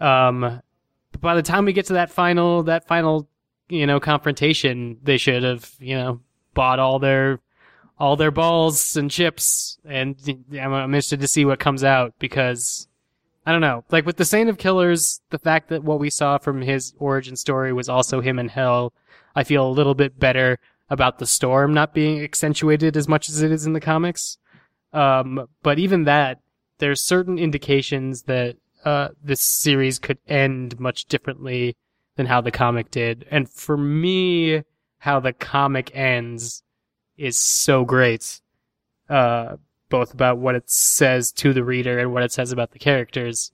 [0.00, 0.62] Um,
[1.12, 3.28] but by the time we get to that final, that final,
[3.68, 6.20] you know, confrontation, they should have, you know,
[6.54, 7.40] bought all their,
[7.98, 9.78] all their balls and chips.
[9.84, 10.16] And
[10.52, 12.86] I'm, I'm interested to see what comes out because
[13.44, 13.82] I don't know.
[13.90, 17.34] Like with the Saint of Killers, the fact that what we saw from his origin
[17.34, 18.92] story was also him in hell,
[19.34, 20.58] I feel a little bit better
[20.90, 24.38] about the storm not being accentuated as much as it is in the comics.
[24.92, 26.40] Um, but even that,
[26.78, 31.76] there's certain indications that uh, this series could end much differently
[32.16, 33.26] than how the comic did.
[33.30, 34.62] And for me,
[34.98, 36.62] how the comic ends
[37.16, 38.40] is so great.
[39.08, 39.56] Uh,
[39.88, 43.52] both about what it says to the reader and what it says about the characters,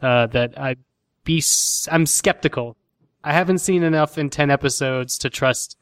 [0.00, 0.76] uh, that I
[1.24, 1.42] be,
[1.90, 2.76] I'm skeptical.
[3.24, 5.78] I haven't seen enough in 10 episodes to trust,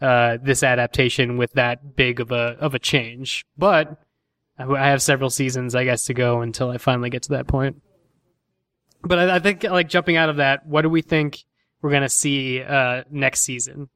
[0.00, 3.44] uh, this adaptation with that big of a, of a change.
[3.58, 4.00] But
[4.58, 7.82] I have several seasons, I guess, to go until I finally get to that point.
[9.02, 11.44] But I, I think, like, jumping out of that, what do we think
[11.82, 13.88] we're gonna see, uh, next season?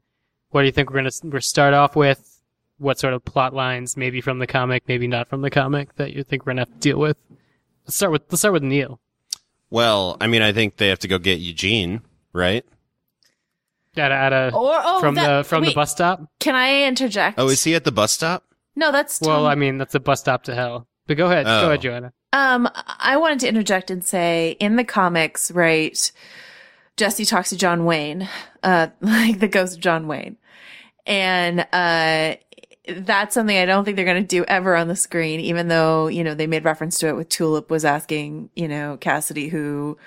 [0.50, 2.40] What do you think we're gonna, we're start off with?
[2.78, 6.12] What sort of plot lines, maybe from the comic, maybe not from the comic, that
[6.12, 7.16] you think we're gonna have to deal with?
[7.86, 9.00] Let's start with, let's start with Neil.
[9.70, 12.64] Well, I mean, I think they have to go get Eugene, right?
[13.98, 16.22] At, at a, Or oh, from that- the, from the bus stop?
[16.40, 17.38] Can I interject?
[17.38, 18.44] Oh, is he at the bus stop?
[18.76, 20.86] No, that's Well, I mean, that's a bus stop to hell.
[21.06, 21.62] But go ahead, Oh.
[21.62, 22.12] go ahead, Joanna.
[22.32, 22.68] Um,
[23.00, 26.12] I wanted to interject and say in the comics, right?
[26.96, 28.28] Jesse talks to John Wayne,
[28.62, 30.36] uh, like the ghost of John Wayne.
[31.06, 32.36] And, uh,
[32.90, 36.06] that's something I don't think they're going to do ever on the screen, even though,
[36.06, 39.98] you know, they made reference to it with Tulip was asking, you know, Cassidy who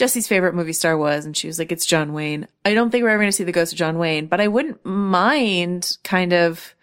[0.00, 1.26] Jesse's favorite movie star was.
[1.26, 2.48] And she was like, it's John Wayne.
[2.64, 4.48] I don't think we're ever going to see the ghost of John Wayne, but I
[4.48, 6.74] wouldn't mind kind of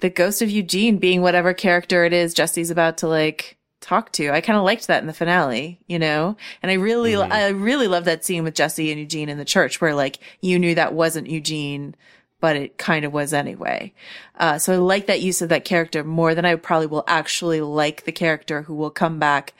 [0.00, 4.28] the ghost of Eugene being whatever character it is Jesse's about to like talk to.
[4.28, 6.36] I kind of liked that in the finale, you know?
[6.62, 9.80] And I really, I really love that scene with Jesse and Eugene in the church
[9.80, 11.94] where like you knew that wasn't Eugene,
[12.40, 13.94] but it kind of was anyway.
[14.38, 17.62] Uh, so I like that use of that character more than I probably will actually
[17.62, 19.54] like the character who will come back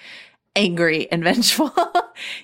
[0.56, 1.72] angry and vengeful,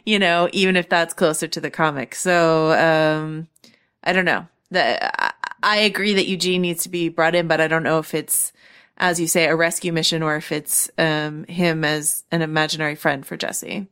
[0.05, 2.15] you know, even if that's closer to the comic.
[2.15, 3.49] So, um,
[4.05, 4.47] I don't know.
[4.71, 5.33] The, I,
[5.63, 8.53] I agree that Eugene needs to be brought in, but I don't know if it's,
[8.99, 13.27] as you say, a rescue mission or if it's um, him as an imaginary friend
[13.27, 13.87] for Jesse.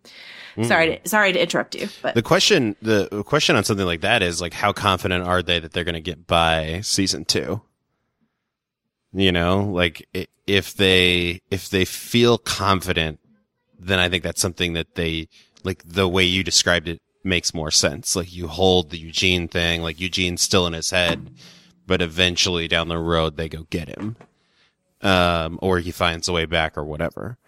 [0.62, 4.22] Sorry, to, sorry to interrupt you, but The question, the question on something like that
[4.22, 7.60] is like, how confident are they that they're going to get by season two?
[9.12, 10.08] You know, like
[10.46, 13.20] if they if they feel confident,
[13.84, 15.28] then I think that's something that they
[15.62, 18.16] like the way you described it makes more sense.
[18.16, 21.30] Like you hold the Eugene thing, like Eugene's still in his head,
[21.86, 24.16] but eventually down the road they go get him,
[25.02, 27.38] um, or he finds a way back or whatever.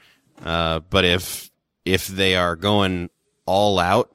[0.45, 1.51] Uh, but if
[1.85, 3.11] if they are going
[3.47, 4.11] all out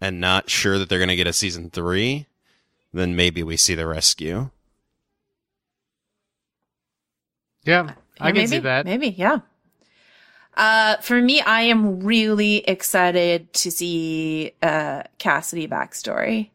[0.00, 2.26] and not sure that they're going to get a season three,
[2.92, 4.50] then maybe we see the rescue.
[7.64, 8.86] Yeah, I Yeah, can maybe, see that.
[8.86, 9.40] Maybe, yeah.
[10.54, 16.50] Uh, for me, I am really excited to see uh Cassidy backstory.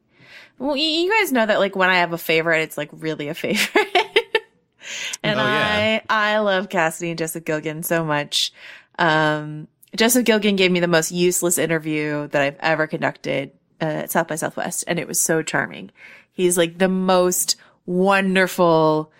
[0.59, 3.33] Well, you guys know that like when I have a favorite, it's like really a
[3.33, 3.87] favorite.
[5.23, 6.01] and Oh, yeah.
[6.09, 8.53] I I love Cassidy and Joseph Gilgun so much.
[8.99, 14.11] Um, Joseph Gilgun gave me the most useless interview that I've ever conducted uh, at
[14.11, 15.91] South by Southwest, and it was so charming.
[16.31, 19.11] He's like the most wonderful,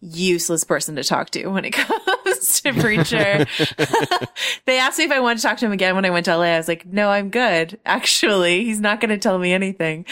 [0.00, 2.01] useless person to talk to when it comes
[2.60, 3.46] to preacher.
[4.66, 6.36] they asked me if I wanted to talk to him again when I went to
[6.36, 6.44] LA.
[6.44, 7.78] I was like, no, I'm good.
[7.84, 10.06] Actually, he's not going to tell me anything.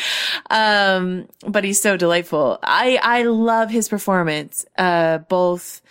[0.50, 2.58] Um, but he's so delightful.
[2.62, 5.82] I, I love his performance, uh, both,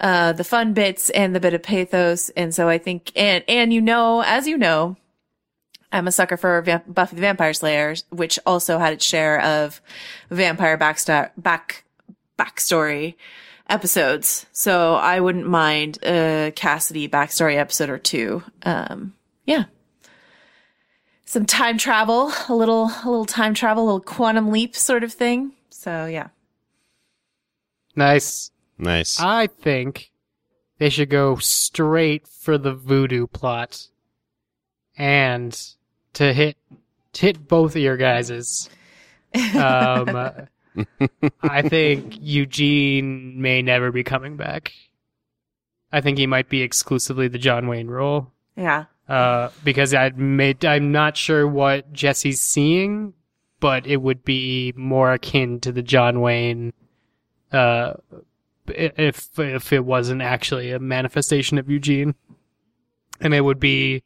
[0.00, 2.30] uh, the fun bits and the bit of pathos.
[2.30, 4.96] And so I think, and, and you know, as you know,
[5.92, 9.82] I'm a sucker for Buffy the Vampire Slayer, which also had its share of
[10.30, 11.84] vampire backsta- back,
[12.38, 13.14] backstory
[13.68, 14.46] episodes.
[14.52, 18.42] So I wouldn't mind a Cassidy backstory episode or two.
[18.62, 19.14] Um,
[19.46, 19.64] yeah.
[21.24, 25.12] Some time travel, a little, a little time travel, a little quantum leap sort of
[25.12, 25.52] thing.
[25.70, 26.28] So yeah.
[27.96, 28.50] Nice.
[28.78, 29.20] Nice.
[29.20, 30.12] I think
[30.78, 33.86] they should go straight for the voodoo plot,
[34.98, 35.56] and
[36.14, 36.56] to hit
[37.12, 38.68] to hit both of your guys's.
[39.34, 40.48] Um,
[41.42, 44.72] I think Eugene may never be coming back.
[45.92, 48.32] I think he might be exclusively the John Wayne role.
[48.56, 48.86] Yeah.
[49.08, 53.12] Uh, because I made, I'm not sure what Jesse's seeing,
[53.60, 56.72] but it would be more akin to the John Wayne,
[57.52, 57.94] uh,
[58.68, 62.14] if, if it wasn't actually a manifestation of Eugene.
[63.20, 64.02] And it would be,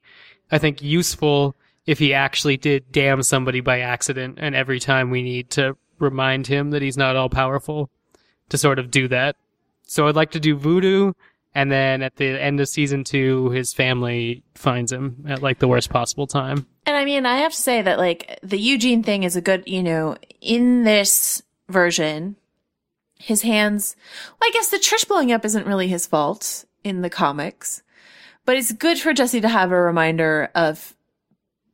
[0.50, 1.54] I think, useful
[1.86, 6.46] if he actually did damn somebody by accident, and every time we need to remind
[6.46, 7.90] him that he's not all powerful,
[8.48, 9.36] to sort of do that.
[9.86, 11.12] So I'd like to do voodoo,
[11.54, 15.68] and then at the end of season two, his family finds him at like the
[15.68, 16.66] worst possible time.
[16.84, 19.64] And I mean, I have to say that like the Eugene thing is a good,
[19.66, 22.36] you know, in this version,
[23.18, 23.96] his hands,
[24.38, 27.82] well, I guess the church blowing up isn't really his fault in the comics,
[28.44, 30.94] but it's good for Jesse to have a reminder of,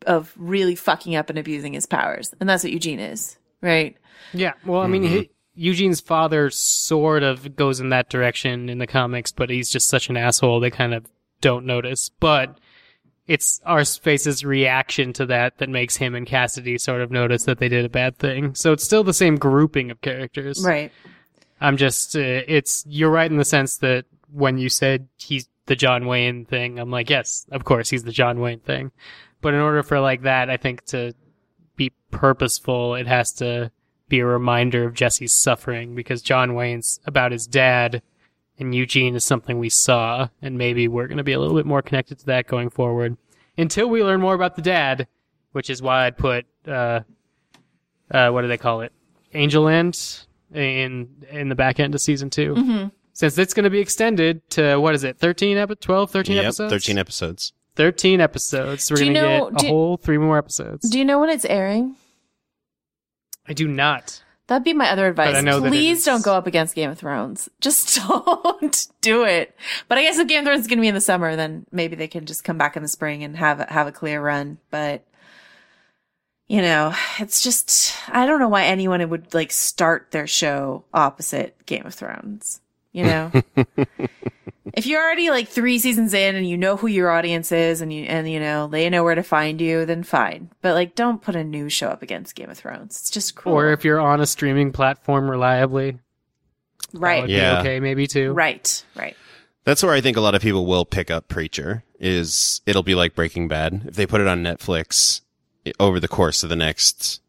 [0.07, 2.33] of really fucking up and abusing his powers.
[2.41, 3.97] And that's what Eugene is, right?
[4.33, 8.87] Yeah, well, I mean, he, Eugene's father sort of goes in that direction in the
[8.87, 11.07] comics, but he's just such an asshole they kind of
[11.41, 12.09] don't notice.
[12.09, 12.59] But
[13.27, 17.69] it's Arseface's reaction to that that makes him and Cassidy sort of notice that they
[17.69, 18.55] did a bad thing.
[18.55, 20.65] So it's still the same grouping of characters.
[20.65, 20.91] Right.
[21.61, 25.77] I'm just, uh, it's, you're right in the sense that when you said he's the
[25.77, 28.91] John Wayne thing, I'm like, yes, of course, he's the John Wayne thing.
[29.41, 31.15] But in order for like that, I think to
[31.77, 33.71] be purposeful, it has to
[34.13, 38.03] be a reminder of Jesse's suffering because John Wayne's about his dad
[38.59, 40.29] and Eugene is something we saw.
[40.43, 43.17] And maybe we're going to be a little bit more connected to that going forward
[43.57, 45.09] until we learn more about the dad,
[45.53, 47.01] which is why I'd put, uh,
[48.11, 48.93] uh, what do they call it?
[49.33, 49.99] Angel Land
[50.55, 54.77] in in the back end of season 2 Since it's going to be extended to
[54.77, 56.71] what is it, 13 epi- 12, 13 Yep, episodes?
[56.73, 57.53] 13 episodes.
[57.77, 58.91] 13 episodes.
[58.91, 60.91] We're going to know- get a do- whole three more episodes.
[60.91, 61.97] Do you know when it's airing?
[63.47, 64.22] I do not.
[64.49, 65.36] That'd be my other advice.
[65.36, 67.49] I know Please don't go up against Game of Thrones.
[67.61, 69.57] Just don't do it.
[69.88, 71.66] But I guess if Game of Thrones is going to be in the summer, then
[71.70, 74.59] maybe they can just come back in the spring and have have a clear run.
[74.70, 75.07] But
[76.49, 81.64] you know, it's just I don't know why anyone would like start their show opposite
[81.66, 82.61] Game of Thrones.
[82.93, 83.32] You know,
[84.74, 87.93] if you're already like three seasons in and you know who your audience is and
[87.93, 90.51] you and you know they know where to find you, then fine.
[90.61, 93.01] But like, don't put a new show up against Game of Thrones.
[93.01, 93.57] It's just cruel.
[93.57, 95.99] Or if you're on a streaming platform reliably,
[96.93, 97.22] right.
[97.22, 97.61] would Yeah.
[97.61, 98.32] okay, maybe too.
[98.32, 99.16] Right, right.
[99.64, 101.84] That's where I think a lot of people will pick up Preacher.
[101.99, 105.20] Is it'll be like Breaking Bad if they put it on Netflix
[105.78, 107.20] over the course of the next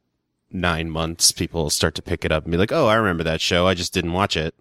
[0.52, 1.32] nine months.
[1.32, 3.68] People will start to pick it up and be like, "Oh, I remember that show.
[3.68, 4.56] I just didn't watch it."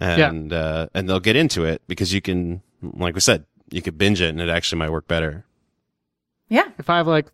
[0.00, 3.98] And uh, and they'll get into it because you can, like we said, you could
[3.98, 5.44] binge it and it actually might work better.
[6.48, 6.68] Yeah.
[6.78, 7.26] If I have like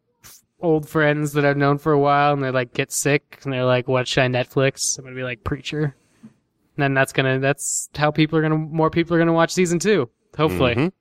[0.61, 3.65] old friends that I've known for a while and they like get sick and they're
[3.65, 7.89] like, "What should I Netflix?" I'm gonna be like, "Preacher." And then that's gonna that's
[7.97, 10.75] how people are gonna more people are gonna watch season two, hopefully.
[10.75, 10.93] Mhm.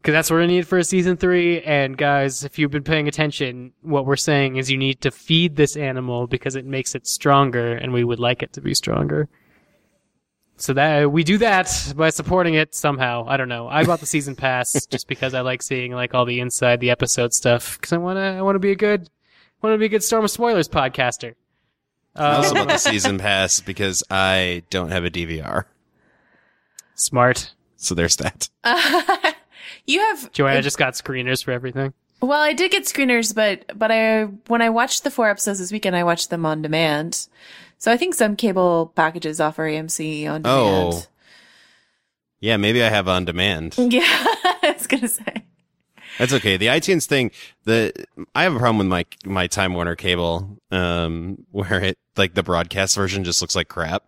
[0.00, 1.60] Because that's what we need for a season three.
[1.62, 5.56] And guys, if you've been paying attention, what we're saying is you need to feed
[5.56, 9.28] this animal because it makes it stronger, and we would like it to be stronger.
[10.60, 13.24] So that we do that by supporting it somehow.
[13.28, 13.68] I don't know.
[13.68, 16.90] I bought the season pass just because I like seeing like all the inside the
[16.90, 17.78] episode stuff.
[17.78, 19.08] Because I want to, I want to be a good,
[19.62, 21.34] want to be a good Storm of Spoilers podcaster.
[22.16, 25.64] I Uh, also bought the season pass because I don't have a DVR,
[26.94, 27.54] smart.
[27.76, 28.48] so there's that.
[29.86, 31.92] you have Joanna just got screeners for everything.
[32.20, 35.70] well, I did get screeners, but but I when I watched the four episodes this
[35.72, 37.28] weekend, I watched them on demand.
[37.78, 40.94] So I think some cable packages offer AMC on demand.
[40.94, 41.02] Oh.
[42.40, 43.74] Yeah, maybe I have on demand.
[43.78, 45.44] Yeah, I was gonna say.
[46.18, 46.56] That's okay.
[46.56, 47.30] The iTunes thing,
[47.64, 47.92] the
[48.34, 52.42] I have a problem with my my Time Warner cable, um, where it like the
[52.42, 54.02] broadcast version just looks like crap.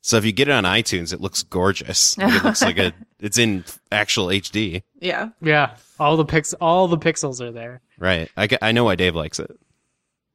[0.00, 2.18] So if you get it on iTunes, it looks gorgeous.
[2.18, 4.82] Like, it looks like a it's in actual HD.
[5.00, 5.28] Yeah.
[5.40, 7.80] Yeah, all the pix, all the pixels are there.
[7.98, 8.28] Right.
[8.36, 9.56] I, I know why Dave likes it.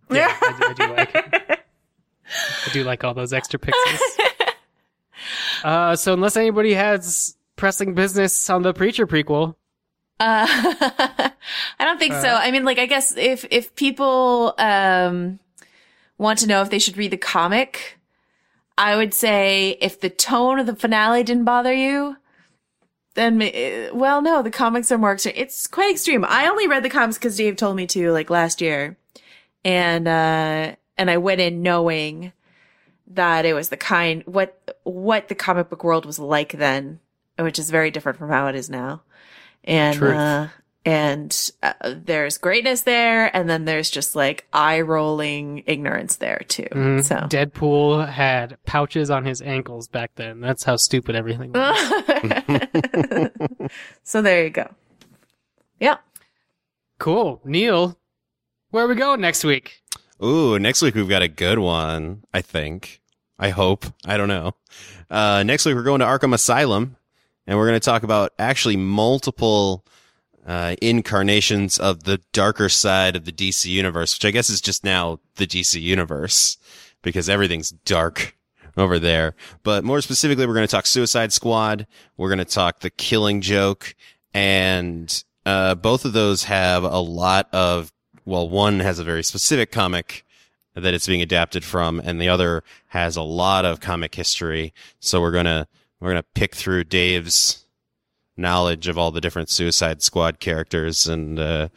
[0.09, 1.59] Yeah, I, do, I do like it.
[2.65, 3.99] I do like all those extra pixels.
[5.63, 9.55] Uh, so unless anybody has pressing business on the Preacher prequel,
[10.19, 11.31] Uh, I
[11.79, 12.27] don't think so.
[12.27, 15.39] I mean, like, I guess if, if people, um,
[16.17, 17.99] want to know if they should read the comic,
[18.77, 22.17] I would say if the tone of the finale didn't bother you,
[23.15, 23.39] then,
[23.93, 25.33] well, no, the comics are more extreme.
[25.35, 26.23] It's quite extreme.
[26.23, 28.97] I only read the comics because Dave told me to, like, last year.
[29.65, 32.31] And, uh, and I went in knowing
[33.07, 36.99] that it was the kind, what, what the comic book world was like then
[37.39, 39.01] which is very different from how it is now.
[39.63, 40.47] And, uh,
[40.85, 46.67] and uh, there's greatness there, and then there's just like eye rolling ignorance there too.
[46.71, 47.03] Mhm.
[47.03, 50.39] So Deadpool had pouches on his ankles back then.
[50.39, 53.29] That's how stupid everything was.
[54.03, 54.73] so there you go.
[55.79, 55.97] Yeah.
[56.99, 57.41] cool.
[57.43, 57.99] Neil,
[58.71, 59.81] where are we going next week?
[60.23, 63.01] Ooh, next week we've got a good one, I think.
[63.37, 63.85] I hope.
[64.03, 64.55] I don't know.
[65.11, 66.97] Uh, next week we're going to Arkham Asylum
[67.45, 69.85] and we're going to talk about actually multiple,
[70.45, 74.83] uh, incarnations of the darker side of the DC universe, which I guess is just
[74.83, 76.57] now the DC universe
[77.03, 78.35] because everything's dark
[78.75, 79.35] over there.
[79.61, 81.85] But more specifically, we're going to talk Suicide Squad.
[82.17, 83.93] We're going to talk The Killing Joke
[84.33, 87.93] and, uh, both of those have a lot of
[88.27, 90.23] well, one has a very specific comic
[90.75, 94.73] that it's being adapted from, and the other has a lot of comic history.
[94.99, 95.67] So we're gonna
[95.99, 97.65] we're gonna pick through Dave's
[98.35, 101.69] knowledge of all the different Suicide Squad characters and uh,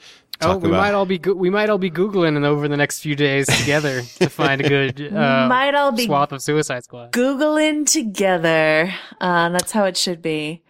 [0.42, 0.78] Oh, we about.
[0.78, 3.46] might all be go- we might all be googling and over the next few days
[3.46, 7.12] together to find a good uh, Might all be swath of Suicide Squad.
[7.12, 8.92] Googling together.
[9.20, 10.62] Uh, that's how it should be.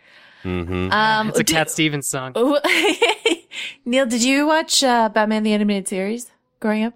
[0.45, 0.93] Mhm.
[0.93, 2.33] Um, It's a do- Cat Stevens song.
[3.61, 3.81] Ooh.
[3.91, 6.31] Neil, did you watch uh, Batman the Animated Series
[6.61, 6.95] growing up?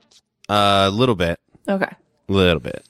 [0.49, 1.91] A little bit, Okay.
[2.29, 2.85] A little bit.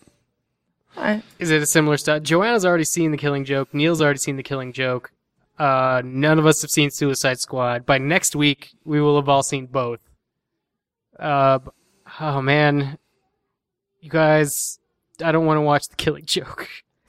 [0.96, 1.22] All right.
[1.38, 2.22] Is it a similar stuff?
[2.22, 3.72] Joanna's already seen The Killing Joke.
[3.74, 5.10] Neil's already seen The Killing Joke.
[5.58, 7.86] Uh, none of us have seen Suicide Squad.
[7.86, 10.00] By next week, we will have all seen both.
[11.18, 11.60] Uh,
[12.20, 12.98] oh man,
[14.00, 14.78] you guys,
[15.24, 16.68] I don't want to watch The Killing Joke.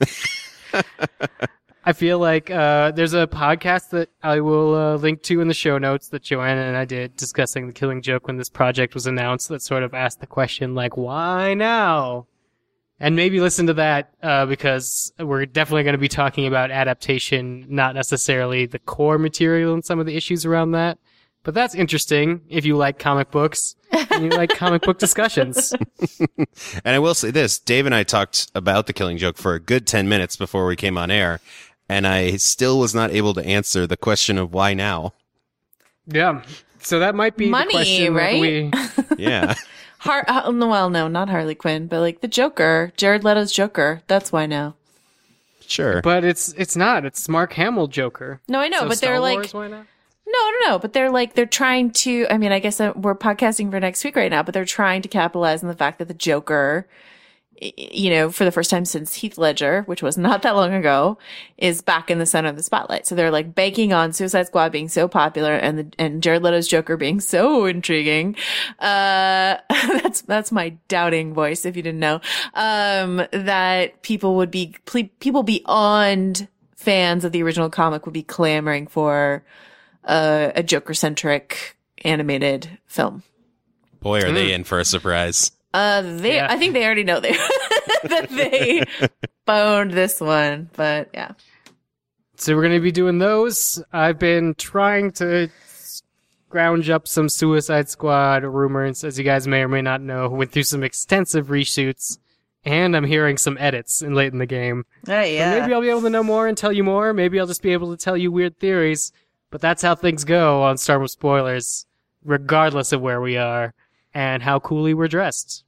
[1.86, 5.54] I feel like uh, there's a podcast that I will uh, link to in the
[5.54, 9.06] show notes that Joanna and I did discussing The Killing Joke when this project was
[9.06, 9.48] announced.
[9.48, 12.26] That sort of asked the question like, why now?
[12.98, 17.66] and maybe listen to that uh, because we're definitely going to be talking about adaptation,
[17.68, 20.98] not necessarily the core material and some of the issues around that.
[21.42, 25.74] But that's interesting if you like comic books and you like comic book discussions.
[26.84, 29.60] And I will say this: Dave and I talked about the Killing Joke for a
[29.60, 31.40] good ten minutes before we came on air,
[31.88, 35.12] and I still was not able to answer the question of why now.
[36.06, 36.42] Yeah.
[36.80, 38.40] So that might be Money, the question right?
[38.40, 38.72] we-
[39.18, 39.54] Yeah.
[39.98, 44.02] Har- uh, no, well, no, not Harley Quinn, but like the Joker, Jared Leto's Joker.
[44.06, 44.74] That's why now.
[45.68, 46.00] Sure.
[46.00, 47.04] but it's it's not.
[47.04, 48.40] It's Mark Hamill Joker.
[48.46, 49.84] No, I know, So but Star they're like, Wars, why not?
[50.26, 53.16] no, no, no, but they're like, they're trying to, I mean, I guess uh, we're
[53.16, 56.06] podcasting for next week right now, but they're trying to capitalize on the fact that
[56.06, 56.94] the Joker, y-
[57.60, 61.18] you know, for the first time since Heath Ledger, which was not that long ago,
[61.56, 63.06] is back in the center of the spotlight.
[63.06, 66.68] So they're like banking on Suicide Squad being so popular and the, and Jared Leto's
[66.68, 68.36] Joker being so intriguing.
[68.78, 72.20] Uh, that's, that's my doubting voice, if you didn't know,
[72.54, 74.74] um, that people would be,
[75.20, 79.44] people beyond fans of the original comic would be clamoring for,
[80.04, 83.22] uh, a Joker centric animated film.
[84.00, 85.50] Boy, are they in for a surprise.
[85.76, 86.46] Uh, they, Yeah.
[86.50, 87.32] I think they already know they,
[88.04, 88.82] that they
[89.44, 91.32] boned this one, but yeah.
[92.36, 93.82] So we're going to be doing those.
[93.92, 95.48] I've been trying to
[96.48, 100.28] scrounge up some Suicide Squad rumors, as you guys may or may not know.
[100.30, 102.18] Went through some extensive reshoots,
[102.64, 104.84] and I'm hearing some edits in late in the game.
[105.06, 105.60] Oh, yeah.
[105.60, 107.12] Maybe I'll be able to know more and tell you more.
[107.12, 109.12] Maybe I'll just be able to tell you weird theories.
[109.50, 111.84] But that's how things go on Storm of Spoilers,
[112.24, 113.74] regardless of where we are
[114.14, 115.64] and how coolly we're dressed.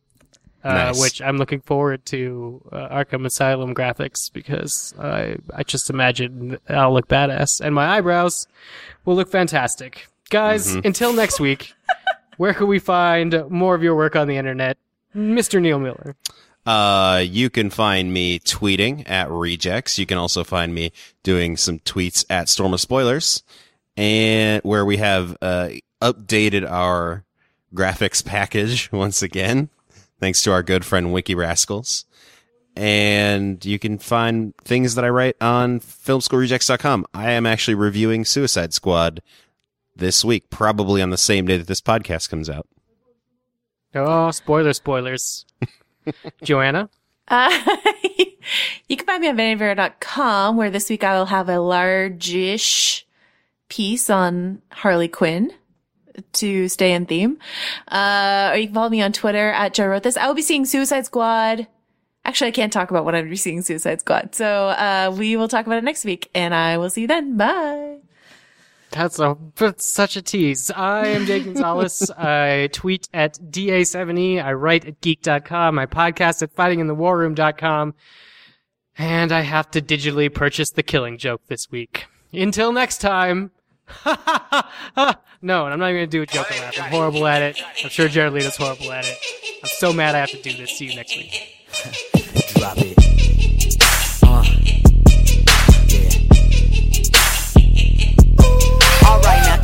[0.65, 1.01] Uh, Nice.
[1.01, 6.93] Which I'm looking forward to uh, Arkham Asylum graphics because I I just imagine I'll
[6.93, 8.49] look badass and my eyebrows
[9.05, 10.09] will look fantastic.
[10.31, 11.73] Guys, until next week,
[12.39, 14.77] where can we find more of your work on the internet,
[15.17, 15.63] Mr.
[15.63, 16.17] Neil Miller?
[16.67, 19.99] Uh, you can find me tweeting at rejects.
[19.99, 20.93] You can also find me
[21.23, 23.43] doing some tweets at Storm of Spoilers,
[23.97, 25.71] and where we have uh,
[26.03, 27.25] updated our
[27.75, 29.71] graphics package once again,
[30.21, 32.05] thanks to our good friend Wiki Rascals.
[32.77, 37.07] And you can find things that I write on filmschoolrejects.com.
[37.13, 39.21] I am actually reviewing Suicide Squad
[39.97, 42.69] this week, probably on the same day that this podcast comes out.
[43.95, 45.45] Oh, spoiler, spoilers.
[46.43, 46.89] Joanna?
[47.27, 47.51] Uh,
[48.89, 53.05] you can find me on vanityfair.com where this week I will have a largish
[53.69, 55.53] piece on Harley Quinn
[56.35, 57.39] to stay in theme.
[57.89, 60.17] Uh, or you can follow me on Twitter at Joe wrote this.
[60.17, 61.67] I will be seeing Suicide Squad.
[62.25, 64.35] Actually, I can't talk about what I'm seeing Suicide Squad.
[64.35, 67.37] So, uh, we will talk about it next week and I will see you then.
[67.37, 67.99] Bye.
[68.91, 70.71] That's a that's such a tease.
[70.71, 72.11] I am Dave Gonzales.
[72.19, 74.43] I tweet at DA70.
[74.43, 75.79] I write at geek.com.
[75.79, 77.95] I podcast at fightinginthewarroom.com.
[78.97, 82.07] And I have to digitally purchase the killing joke this week.
[82.33, 83.53] Until next time.
[85.43, 86.79] no, and I'm not even gonna do a joke laugh.
[86.81, 87.61] I'm horrible at it.
[87.83, 89.19] I'm sure Jared Leto's horrible at it.
[89.63, 90.77] I'm so mad I have to do this.
[90.77, 91.67] See you next week.
[92.55, 93.08] Drop it.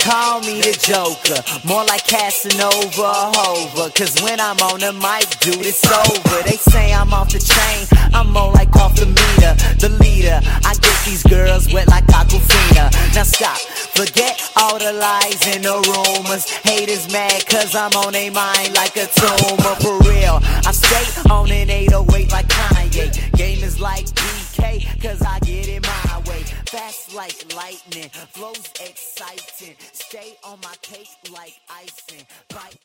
[0.04, 1.40] Call me the Joker.
[1.66, 3.90] More like Casanova Hova.
[3.90, 6.38] Cause when I'm on the mic, dude, it's over.
[6.44, 7.88] They say I'm off the chain.
[8.12, 9.52] I'm more like off the meter.
[9.80, 10.38] The leader.
[10.64, 12.92] I get these girls wet like Aquafina.
[13.16, 13.56] Now stop.
[13.96, 16.48] Forget all the lies and the rumors.
[16.68, 19.74] Haters mad cause I'm on a mind like a tumor.
[19.80, 20.38] For real.
[20.68, 23.08] I stay on an 808 like Kanye.
[23.36, 26.63] Game is like BK cause I get it my way.
[26.74, 28.10] Fast like lightning.
[28.32, 29.76] Flows exciting.
[29.92, 32.26] Stay on my cake like icing.
[32.48, 32.80] Bite